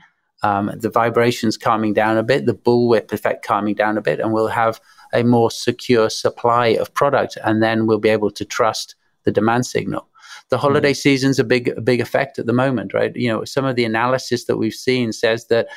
um, 0.44 0.72
the 0.78 0.90
vibrations 0.90 1.58
calming 1.58 1.94
down 1.94 2.18
a 2.18 2.24
bit, 2.24 2.46
the 2.46 2.54
bullwhip 2.54 3.12
effect 3.12 3.46
calming 3.46 3.76
down 3.76 3.98
a 3.98 4.02
bit, 4.02 4.20
and 4.20 4.32
we'll 4.32 4.48
have 4.48 4.80
a 5.14 5.24
more 5.24 5.50
secure 5.52 6.10
supply 6.10 6.68
of 6.68 6.94
product, 6.94 7.38
and 7.44 7.64
then 7.64 7.88
we'll 7.88 8.00
be 8.00 8.10
able 8.10 8.32
to 8.32 8.46
trust 8.46 8.96
the 9.24 9.32
demand 9.32 9.66
signal. 9.66 10.08
The 10.50 10.58
holiday 10.58 10.92
mm-hmm. 10.92 10.96
season's 10.96 11.40
a 11.40 11.44
big 11.44 11.70
a 11.70 11.82
big 11.82 12.02
effect 12.02 12.40
at 12.40 12.46
the 12.46 12.54
moment, 12.54 12.94
right? 12.94 13.16
You 13.16 13.30
know, 13.30 13.46
some 13.46 13.66
of 13.66 13.76
the 13.76 13.86
analysis 13.86 14.46
that 14.46 14.58
we've 14.58 14.74
seen 14.74 15.12
says 15.12 15.48
that 15.48 15.68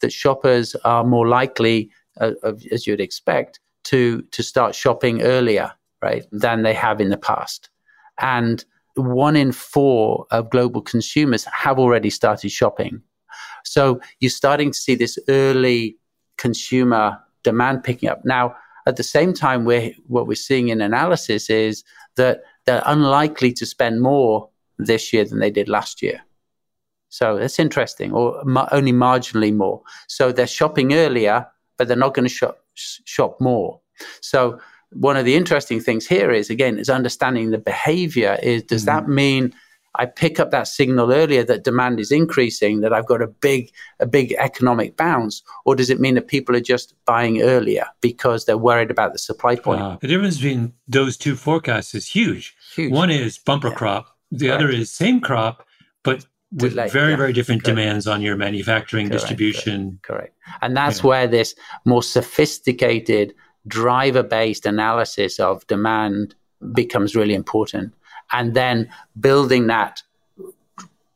that 0.00 0.12
shoppers 0.12 0.74
are 0.84 1.04
more 1.04 1.26
likely 1.26 1.90
uh, 2.20 2.32
as 2.70 2.86
you'd 2.86 3.00
expect, 3.00 3.60
to 3.84 4.22
to 4.32 4.42
start 4.42 4.74
shopping 4.74 5.22
earlier, 5.22 5.72
right, 6.02 6.24
than 6.32 6.62
they 6.62 6.74
have 6.74 7.00
in 7.00 7.10
the 7.10 7.16
past. 7.16 7.70
And 8.20 8.64
one 8.94 9.36
in 9.36 9.52
four 9.52 10.26
of 10.30 10.50
global 10.50 10.80
consumers 10.80 11.44
have 11.44 11.78
already 11.78 12.10
started 12.10 12.50
shopping. 12.50 13.02
So 13.64 14.00
you're 14.20 14.30
starting 14.30 14.70
to 14.70 14.78
see 14.78 14.94
this 14.94 15.18
early 15.28 15.98
consumer 16.38 17.18
demand 17.44 17.84
picking 17.84 18.08
up. 18.08 18.22
Now, 18.24 18.56
at 18.86 18.96
the 18.96 19.02
same 19.02 19.34
time, 19.34 19.64
we're, 19.64 19.92
what 20.06 20.26
we're 20.26 20.34
seeing 20.34 20.68
in 20.68 20.80
analysis 20.80 21.50
is 21.50 21.84
that 22.16 22.42
they're 22.66 22.82
unlikely 22.86 23.52
to 23.54 23.66
spend 23.66 24.00
more 24.00 24.48
this 24.78 25.12
year 25.12 25.24
than 25.24 25.38
they 25.38 25.50
did 25.50 25.68
last 25.68 26.02
year. 26.02 26.20
So 27.08 27.38
that's 27.38 27.58
interesting, 27.58 28.12
or 28.12 28.42
ma- 28.44 28.68
only 28.72 28.92
marginally 28.92 29.54
more. 29.54 29.82
So 30.08 30.32
they're 30.32 30.46
shopping 30.46 30.92
earlier 30.92 31.46
but 31.76 31.88
they're 31.88 31.96
not 31.96 32.14
going 32.14 32.28
to 32.28 32.34
shop, 32.34 32.58
shop 32.74 33.40
more. 33.40 33.80
So 34.20 34.58
one 34.92 35.16
of 35.16 35.24
the 35.24 35.34
interesting 35.34 35.80
things 35.80 36.06
here 36.06 36.30
is 36.30 36.50
again 36.50 36.78
is 36.78 36.88
understanding 36.88 37.50
the 37.50 37.58
behavior. 37.58 38.38
Is 38.42 38.62
does 38.62 38.84
mm-hmm. 38.84 39.06
that 39.06 39.08
mean 39.08 39.54
I 39.98 40.06
pick 40.06 40.38
up 40.38 40.50
that 40.50 40.68
signal 40.68 41.12
earlier 41.12 41.42
that 41.44 41.64
demand 41.64 42.00
is 42.00 42.12
increasing, 42.12 42.80
that 42.80 42.92
I've 42.92 43.06
got 43.06 43.22
a 43.22 43.26
big 43.26 43.72
a 44.00 44.06
big 44.06 44.34
economic 44.38 44.96
bounce, 44.96 45.42
or 45.64 45.74
does 45.74 45.90
it 45.90 46.00
mean 46.00 46.14
that 46.14 46.28
people 46.28 46.54
are 46.54 46.60
just 46.60 46.94
buying 47.04 47.42
earlier 47.42 47.86
because 48.00 48.44
they're 48.44 48.58
worried 48.58 48.90
about 48.90 49.12
the 49.12 49.18
supply 49.18 49.56
point? 49.56 49.80
Uh, 49.80 49.96
the 50.00 50.08
difference 50.08 50.36
between 50.36 50.72
those 50.86 51.16
two 51.16 51.36
forecasts 51.36 51.94
is 51.94 52.06
huge. 52.06 52.56
huge. 52.74 52.92
One 52.92 53.10
is 53.10 53.38
bumper 53.38 53.68
yeah. 53.68 53.74
crop, 53.74 54.16
the 54.30 54.46
Correct. 54.46 54.62
other 54.62 54.70
is 54.70 54.90
same 54.90 55.20
crop, 55.20 55.66
but 56.02 56.26
with 56.52 56.74
very 56.74 57.10
yeah, 57.10 57.16
very 57.16 57.32
different 57.32 57.64
correct. 57.64 57.76
demands 57.76 58.06
on 58.06 58.22
your 58.22 58.36
manufacturing 58.36 59.08
correct, 59.08 59.22
distribution 59.22 59.98
correct, 60.02 60.32
correct. 60.42 60.62
and 60.62 60.76
that's 60.76 61.02
where 61.02 61.26
this 61.26 61.54
more 61.84 62.02
sophisticated 62.02 63.34
driver 63.66 64.22
based 64.22 64.64
analysis 64.64 65.40
of 65.40 65.66
demand 65.66 66.34
becomes 66.72 67.16
really 67.16 67.34
important 67.34 67.92
and 68.32 68.54
then 68.54 68.88
building 69.18 69.66
that 69.66 70.02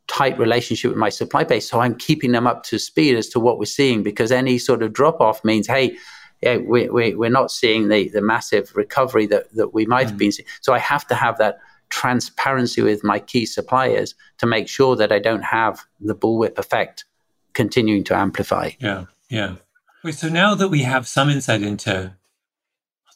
tight 0.06 0.38
relationship 0.38 0.90
with 0.90 0.98
my 0.98 1.08
supply 1.08 1.44
base 1.44 1.68
so 1.68 1.80
i'm 1.80 1.94
keeping 1.94 2.32
them 2.32 2.46
up 2.46 2.64
to 2.64 2.78
speed 2.78 3.16
as 3.16 3.28
to 3.28 3.38
what 3.38 3.58
we're 3.58 3.64
seeing 3.64 4.02
because 4.02 4.32
any 4.32 4.58
sort 4.58 4.82
of 4.82 4.92
drop 4.92 5.20
off 5.20 5.44
means 5.44 5.66
hey 5.66 5.96
yeah, 6.42 6.56
we, 6.56 6.88
we, 6.88 7.14
we're 7.14 7.30
not 7.30 7.50
seeing 7.50 7.88
the, 7.88 8.08
the 8.08 8.22
massive 8.22 8.74
recovery 8.74 9.26
that, 9.26 9.52
that 9.54 9.74
we 9.74 9.86
might 9.86 10.06
mm. 10.06 10.10
have 10.10 10.18
been 10.18 10.32
seeing. 10.32 10.48
So 10.62 10.72
I 10.72 10.78
have 10.78 11.06
to 11.08 11.14
have 11.14 11.38
that 11.38 11.58
transparency 11.90 12.82
with 12.82 13.04
my 13.04 13.18
key 13.18 13.44
suppliers 13.44 14.14
to 14.38 14.46
make 14.46 14.68
sure 14.68 14.96
that 14.96 15.12
I 15.12 15.18
don't 15.18 15.42
have 15.42 15.80
the 16.00 16.14
bullwhip 16.14 16.58
effect 16.58 17.04
continuing 17.52 18.04
to 18.04 18.16
amplify. 18.16 18.70
Yeah, 18.78 19.06
yeah. 19.28 19.56
Wait, 20.02 20.14
so 20.14 20.28
now 20.28 20.54
that 20.54 20.68
we 20.68 20.82
have 20.82 21.06
some 21.06 21.28
insight 21.28 21.62
into 21.62 22.14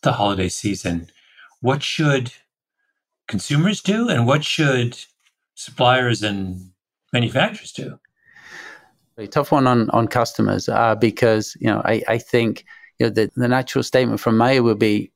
the 0.02 0.12
holiday 0.12 0.48
season, 0.48 1.08
what 1.60 1.82
should 1.82 2.32
consumers 3.28 3.80
do 3.80 4.08
and 4.08 4.26
what 4.26 4.44
should 4.44 4.98
suppliers 5.54 6.22
and 6.22 6.70
manufacturers 7.12 7.72
do. 7.72 7.98
A 9.16 9.26
tough 9.26 9.52
one 9.52 9.66
on 9.66 9.90
on 9.90 10.08
customers 10.08 10.68
uh, 10.68 10.96
because 10.96 11.56
you 11.60 11.68
know 11.68 11.80
I, 11.84 12.02
I 12.08 12.18
think 12.18 12.64
you 12.98 13.06
know 13.06 13.10
the, 13.10 13.30
the 13.36 13.48
natural 13.48 13.84
statement 13.84 14.20
from 14.20 14.36
Maya 14.36 14.62
would 14.62 14.78
be 14.78 15.12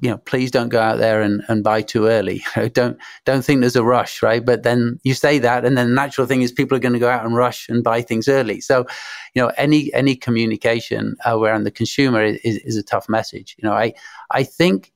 you 0.00 0.10
know, 0.10 0.18
please 0.18 0.50
don't 0.50 0.68
go 0.68 0.80
out 0.80 0.98
there 0.98 1.22
and, 1.22 1.42
and 1.48 1.62
buy 1.62 1.80
too 1.80 2.06
early. 2.06 2.42
don't 2.72 2.98
don't 3.24 3.44
think 3.44 3.60
there's 3.60 3.76
a 3.76 3.84
rush, 3.84 4.22
right? 4.22 4.44
But 4.44 4.62
then 4.62 4.98
you 5.04 5.14
say 5.14 5.38
that, 5.38 5.64
and 5.64 5.76
then 5.76 5.88
the 5.88 5.94
natural 5.94 6.26
thing 6.26 6.42
is 6.42 6.52
people 6.52 6.76
are 6.76 6.80
going 6.80 6.92
to 6.92 6.98
go 6.98 7.08
out 7.08 7.24
and 7.24 7.36
rush 7.36 7.68
and 7.68 7.84
buy 7.84 8.02
things 8.02 8.28
early. 8.28 8.60
So, 8.60 8.86
you 9.34 9.42
know, 9.42 9.52
any 9.56 9.92
any 9.94 10.16
communication 10.16 11.16
uh, 11.24 11.38
around 11.38 11.64
the 11.64 11.70
consumer 11.70 12.24
is, 12.24 12.58
is 12.58 12.76
a 12.76 12.82
tough 12.82 13.08
message. 13.08 13.56
You 13.58 13.68
know, 13.68 13.74
I 13.74 13.94
I 14.30 14.42
think 14.42 14.92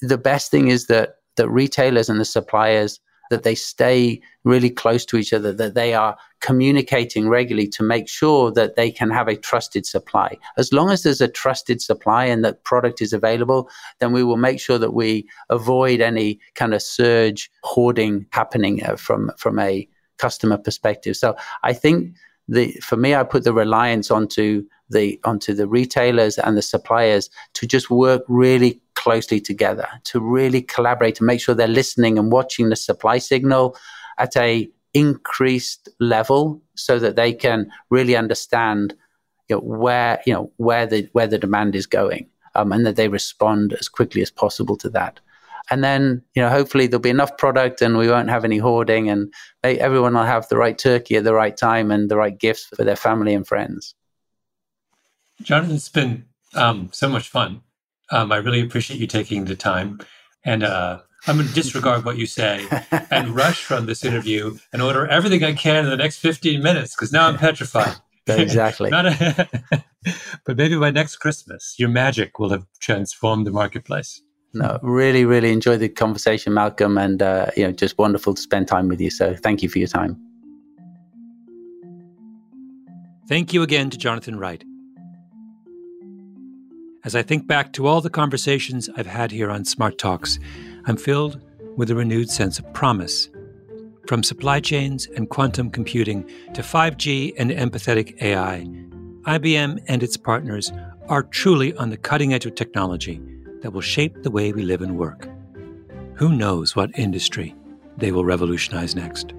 the 0.00 0.18
best 0.18 0.50
thing 0.50 0.68
is 0.68 0.86
that 0.86 1.16
that 1.38 1.48
retailers 1.48 2.10
and 2.10 2.20
the 2.20 2.24
suppliers 2.24 3.00
that 3.30 3.42
they 3.42 3.54
stay 3.54 4.20
really 4.44 4.70
close 4.70 5.04
to 5.04 5.16
each 5.16 5.32
other, 5.32 5.52
that 5.52 5.74
they 5.74 5.94
are 5.94 6.16
communicating 6.40 7.28
regularly 7.28 7.68
to 7.68 7.82
make 7.82 8.08
sure 8.08 8.50
that 8.52 8.76
they 8.76 8.90
can 8.90 9.10
have 9.10 9.28
a 9.28 9.36
trusted 9.36 9.84
supply. 9.84 10.36
As 10.56 10.72
long 10.72 10.90
as 10.90 11.02
there's 11.02 11.20
a 11.20 11.28
trusted 11.28 11.82
supply 11.82 12.24
and 12.24 12.44
that 12.44 12.64
product 12.64 13.02
is 13.02 13.12
available, 13.12 13.68
then 13.98 14.12
we 14.12 14.24
will 14.24 14.36
make 14.36 14.60
sure 14.60 14.78
that 14.78 14.94
we 14.94 15.28
avoid 15.50 16.00
any 16.00 16.40
kind 16.54 16.74
of 16.74 16.82
surge 16.82 17.50
hoarding 17.64 18.26
happening 18.30 18.82
uh, 18.84 18.96
from 18.96 19.30
from 19.36 19.58
a 19.58 19.88
customer 20.18 20.56
perspective. 20.56 21.16
So 21.16 21.36
I 21.62 21.72
think 21.72 22.14
the 22.48 22.72
for 22.82 22.96
me, 22.96 23.14
I 23.14 23.24
put 23.24 23.44
the 23.44 23.52
reliance 23.52 24.10
onto 24.10 24.64
the 24.90 25.20
onto 25.24 25.54
the 25.54 25.66
retailers 25.66 26.38
and 26.38 26.56
the 26.56 26.62
suppliers 26.62 27.30
to 27.54 27.66
just 27.66 27.90
work 27.90 28.22
really 28.28 28.80
closely 28.94 29.40
together 29.40 29.86
to 30.04 30.20
really 30.20 30.60
collaborate 30.62 31.20
and 31.20 31.26
make 31.26 31.40
sure 31.40 31.54
they're 31.54 31.68
listening 31.68 32.18
and 32.18 32.32
watching 32.32 32.68
the 32.68 32.76
supply 32.76 33.18
signal 33.18 33.76
at 34.18 34.36
a 34.36 34.68
increased 34.94 35.88
level 36.00 36.60
so 36.74 36.98
that 36.98 37.16
they 37.16 37.32
can 37.32 37.70
really 37.90 38.16
understand 38.16 38.94
you 39.48 39.56
know, 39.56 39.60
where 39.60 40.20
you 40.26 40.32
know 40.32 40.50
where 40.56 40.86
the 40.86 41.08
where 41.12 41.26
the 41.26 41.38
demand 41.38 41.74
is 41.76 41.86
going 41.86 42.28
um, 42.54 42.72
and 42.72 42.84
that 42.84 42.96
they 42.96 43.08
respond 43.08 43.72
as 43.74 43.88
quickly 43.88 44.22
as 44.22 44.30
possible 44.30 44.76
to 44.76 44.88
that. 44.90 45.20
And 45.70 45.84
then 45.84 46.22
you 46.34 46.42
know 46.42 46.48
hopefully 46.48 46.86
there'll 46.86 47.00
be 47.00 47.10
enough 47.10 47.36
product 47.38 47.82
and 47.82 47.96
we 47.96 48.08
won't 48.08 48.30
have 48.30 48.44
any 48.44 48.58
hoarding 48.58 49.08
and 49.08 49.32
everyone 49.62 50.14
will 50.14 50.22
have 50.22 50.48
the 50.48 50.56
right 50.56 50.78
turkey 50.78 51.16
at 51.16 51.24
the 51.24 51.34
right 51.34 51.56
time 51.56 51.90
and 51.90 52.10
the 52.10 52.16
right 52.16 52.36
gifts 52.36 52.64
for 52.64 52.84
their 52.84 52.96
family 52.96 53.34
and 53.34 53.46
friends 53.46 53.94
jonathan 55.42 55.76
it's 55.76 55.88
been 55.88 56.24
um, 56.54 56.88
so 56.92 57.08
much 57.08 57.28
fun 57.28 57.60
um, 58.10 58.32
i 58.32 58.36
really 58.36 58.60
appreciate 58.60 58.98
you 58.98 59.06
taking 59.06 59.44
the 59.44 59.56
time 59.56 60.00
and 60.44 60.62
uh, 60.62 61.00
i'm 61.26 61.36
going 61.36 61.48
to 61.48 61.54
disregard 61.54 62.04
what 62.04 62.16
you 62.16 62.26
say 62.26 62.66
and 63.10 63.34
rush 63.34 63.64
from 63.64 63.86
this 63.86 64.04
interview 64.04 64.56
and 64.72 64.82
order 64.82 65.06
everything 65.06 65.44
i 65.44 65.52
can 65.52 65.84
in 65.84 65.90
the 65.90 65.96
next 65.96 66.18
15 66.18 66.62
minutes 66.62 66.94
because 66.94 67.12
now 67.12 67.28
i'm 67.28 67.36
petrified 67.36 67.96
exactly 68.28 68.90
a, 68.92 69.48
but 70.44 70.56
maybe 70.56 70.76
by 70.76 70.90
next 70.90 71.16
christmas 71.16 71.74
your 71.78 71.88
magic 71.88 72.38
will 72.38 72.50
have 72.50 72.66
transformed 72.80 73.46
the 73.46 73.50
marketplace 73.50 74.22
no, 74.54 74.78
really, 74.82 75.24
really 75.24 75.52
enjoyed 75.52 75.80
the 75.80 75.88
conversation, 75.88 76.54
Malcolm, 76.54 76.96
and 76.96 77.22
uh, 77.22 77.50
you 77.56 77.64
know, 77.64 77.72
just 77.72 77.98
wonderful 77.98 78.34
to 78.34 78.40
spend 78.40 78.66
time 78.66 78.88
with 78.88 79.00
you. 79.00 79.10
So, 79.10 79.34
thank 79.34 79.62
you 79.62 79.68
for 79.68 79.78
your 79.78 79.88
time. 79.88 80.18
Thank 83.28 83.52
you 83.52 83.62
again 83.62 83.90
to 83.90 83.98
Jonathan 83.98 84.38
Wright. 84.38 84.64
As 87.08 87.16
I 87.16 87.22
think 87.22 87.46
back 87.46 87.72
to 87.72 87.86
all 87.86 88.02
the 88.02 88.10
conversations 88.10 88.90
I've 88.94 89.06
had 89.06 89.30
here 89.30 89.50
on 89.50 89.64
Smart 89.64 89.96
Talks, 89.96 90.38
I'm 90.84 90.98
filled 90.98 91.40
with 91.74 91.90
a 91.90 91.94
renewed 91.94 92.28
sense 92.28 92.58
of 92.58 92.70
promise. 92.74 93.30
From 94.06 94.22
supply 94.22 94.60
chains 94.60 95.06
and 95.16 95.30
quantum 95.30 95.70
computing 95.70 96.28
to 96.52 96.60
5G 96.60 97.32
and 97.38 97.50
empathetic 97.50 98.20
AI, 98.20 98.66
IBM 99.22 99.82
and 99.88 100.02
its 100.02 100.18
partners 100.18 100.70
are 101.08 101.22
truly 101.22 101.74
on 101.76 101.88
the 101.88 101.96
cutting 101.96 102.34
edge 102.34 102.44
of 102.44 102.54
technology 102.54 103.22
that 103.62 103.72
will 103.72 103.80
shape 103.80 104.22
the 104.22 104.30
way 104.30 104.52
we 104.52 104.62
live 104.62 104.82
and 104.82 104.98
work. 104.98 105.30
Who 106.16 106.36
knows 106.36 106.76
what 106.76 106.90
industry 106.98 107.54
they 107.96 108.12
will 108.12 108.26
revolutionize 108.26 108.94
next? 108.94 109.32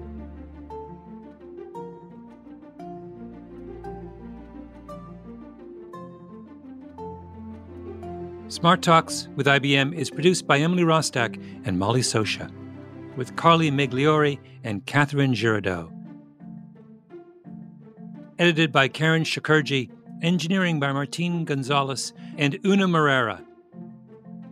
Smart 8.50 8.82
Talks 8.82 9.28
with 9.36 9.46
IBM 9.46 9.94
is 9.94 10.10
produced 10.10 10.44
by 10.44 10.58
Emily 10.58 10.82
Rostek 10.82 11.40
and 11.64 11.78
Molly 11.78 12.00
Sosha, 12.00 12.50
with 13.14 13.36
Carly 13.36 13.70
Migliori 13.70 14.40
and 14.64 14.84
Catherine 14.86 15.34
Girardeau. 15.34 15.92
Edited 18.40 18.72
by 18.72 18.88
Karen 18.88 19.22
Shakerdge, 19.22 19.88
engineering 20.20 20.80
by 20.80 20.90
Martine 20.90 21.44
Gonzalez 21.44 22.12
and 22.38 22.58
Una 22.66 22.88
Marrera. 22.88 23.40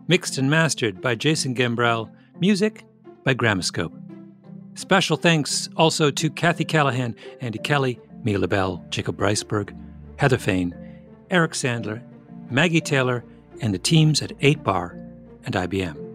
mixed 0.06 0.38
and 0.38 0.48
mastered 0.48 1.00
by 1.00 1.16
Jason 1.16 1.52
Gambrell, 1.52 2.08
music 2.38 2.84
by 3.24 3.34
Gramoscope. 3.34 3.92
Special 4.76 5.16
thanks 5.16 5.68
also 5.76 6.12
to 6.12 6.30
Kathy 6.30 6.64
Callahan, 6.64 7.16
Andy 7.40 7.58
Kelly, 7.58 7.98
Mia 8.22 8.38
LaBelle, 8.38 8.84
Jacob 8.90 9.18
Weisberg, 9.18 9.76
Heather 10.18 10.38
Fain, 10.38 10.72
Eric 11.30 11.50
Sandler, 11.50 12.00
Maggie 12.48 12.80
Taylor, 12.80 13.24
and 13.60 13.74
the 13.74 13.78
teams 13.78 14.22
at 14.22 14.38
8Bar 14.38 14.92
and 15.44 15.54
IBM. 15.54 16.08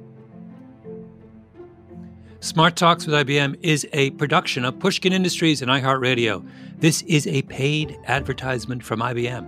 Smart 2.40 2.76
Talks 2.76 3.08
with 3.08 3.16
IBM 3.16 3.58
is 3.62 3.88
a 3.94 4.12
production 4.12 4.66
of 4.66 4.78
Pushkin 4.78 5.14
Industries 5.14 5.62
and 5.62 5.72
iHeartRadio. 5.72 6.46
This 6.78 7.02
is 7.04 7.26
a 7.28 7.42
paid 7.44 7.98
advertisement 8.06 8.84
from 8.84 9.00
IBM. 9.00 9.48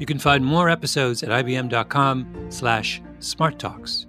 You 0.00 0.06
can 0.06 0.18
find 0.18 0.44
more 0.44 0.68
episodes 0.68 1.22
at 1.22 1.28
ibm.com 1.28 2.46
slash 2.48 3.00
smarttalks. 3.20 4.06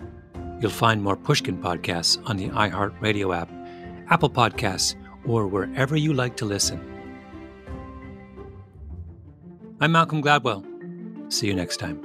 You'll 0.59 0.71
find 0.71 1.03
more 1.03 1.15
Pushkin 1.15 1.61
podcasts 1.61 2.19
on 2.27 2.37
the 2.37 2.49
iHeartRadio 2.49 3.35
app, 3.35 3.51
Apple 4.09 4.31
Podcasts, 4.31 4.95
or 5.27 5.45
wherever 5.45 5.95
you 5.95 6.13
like 6.13 6.37
to 6.37 6.45
listen. 6.45 6.79
I'm 9.79 9.91
Malcolm 9.91 10.23
Gladwell. 10.23 10.74
See 11.29 11.47
you 11.47 11.53
next 11.53 11.77
time. 11.77 12.04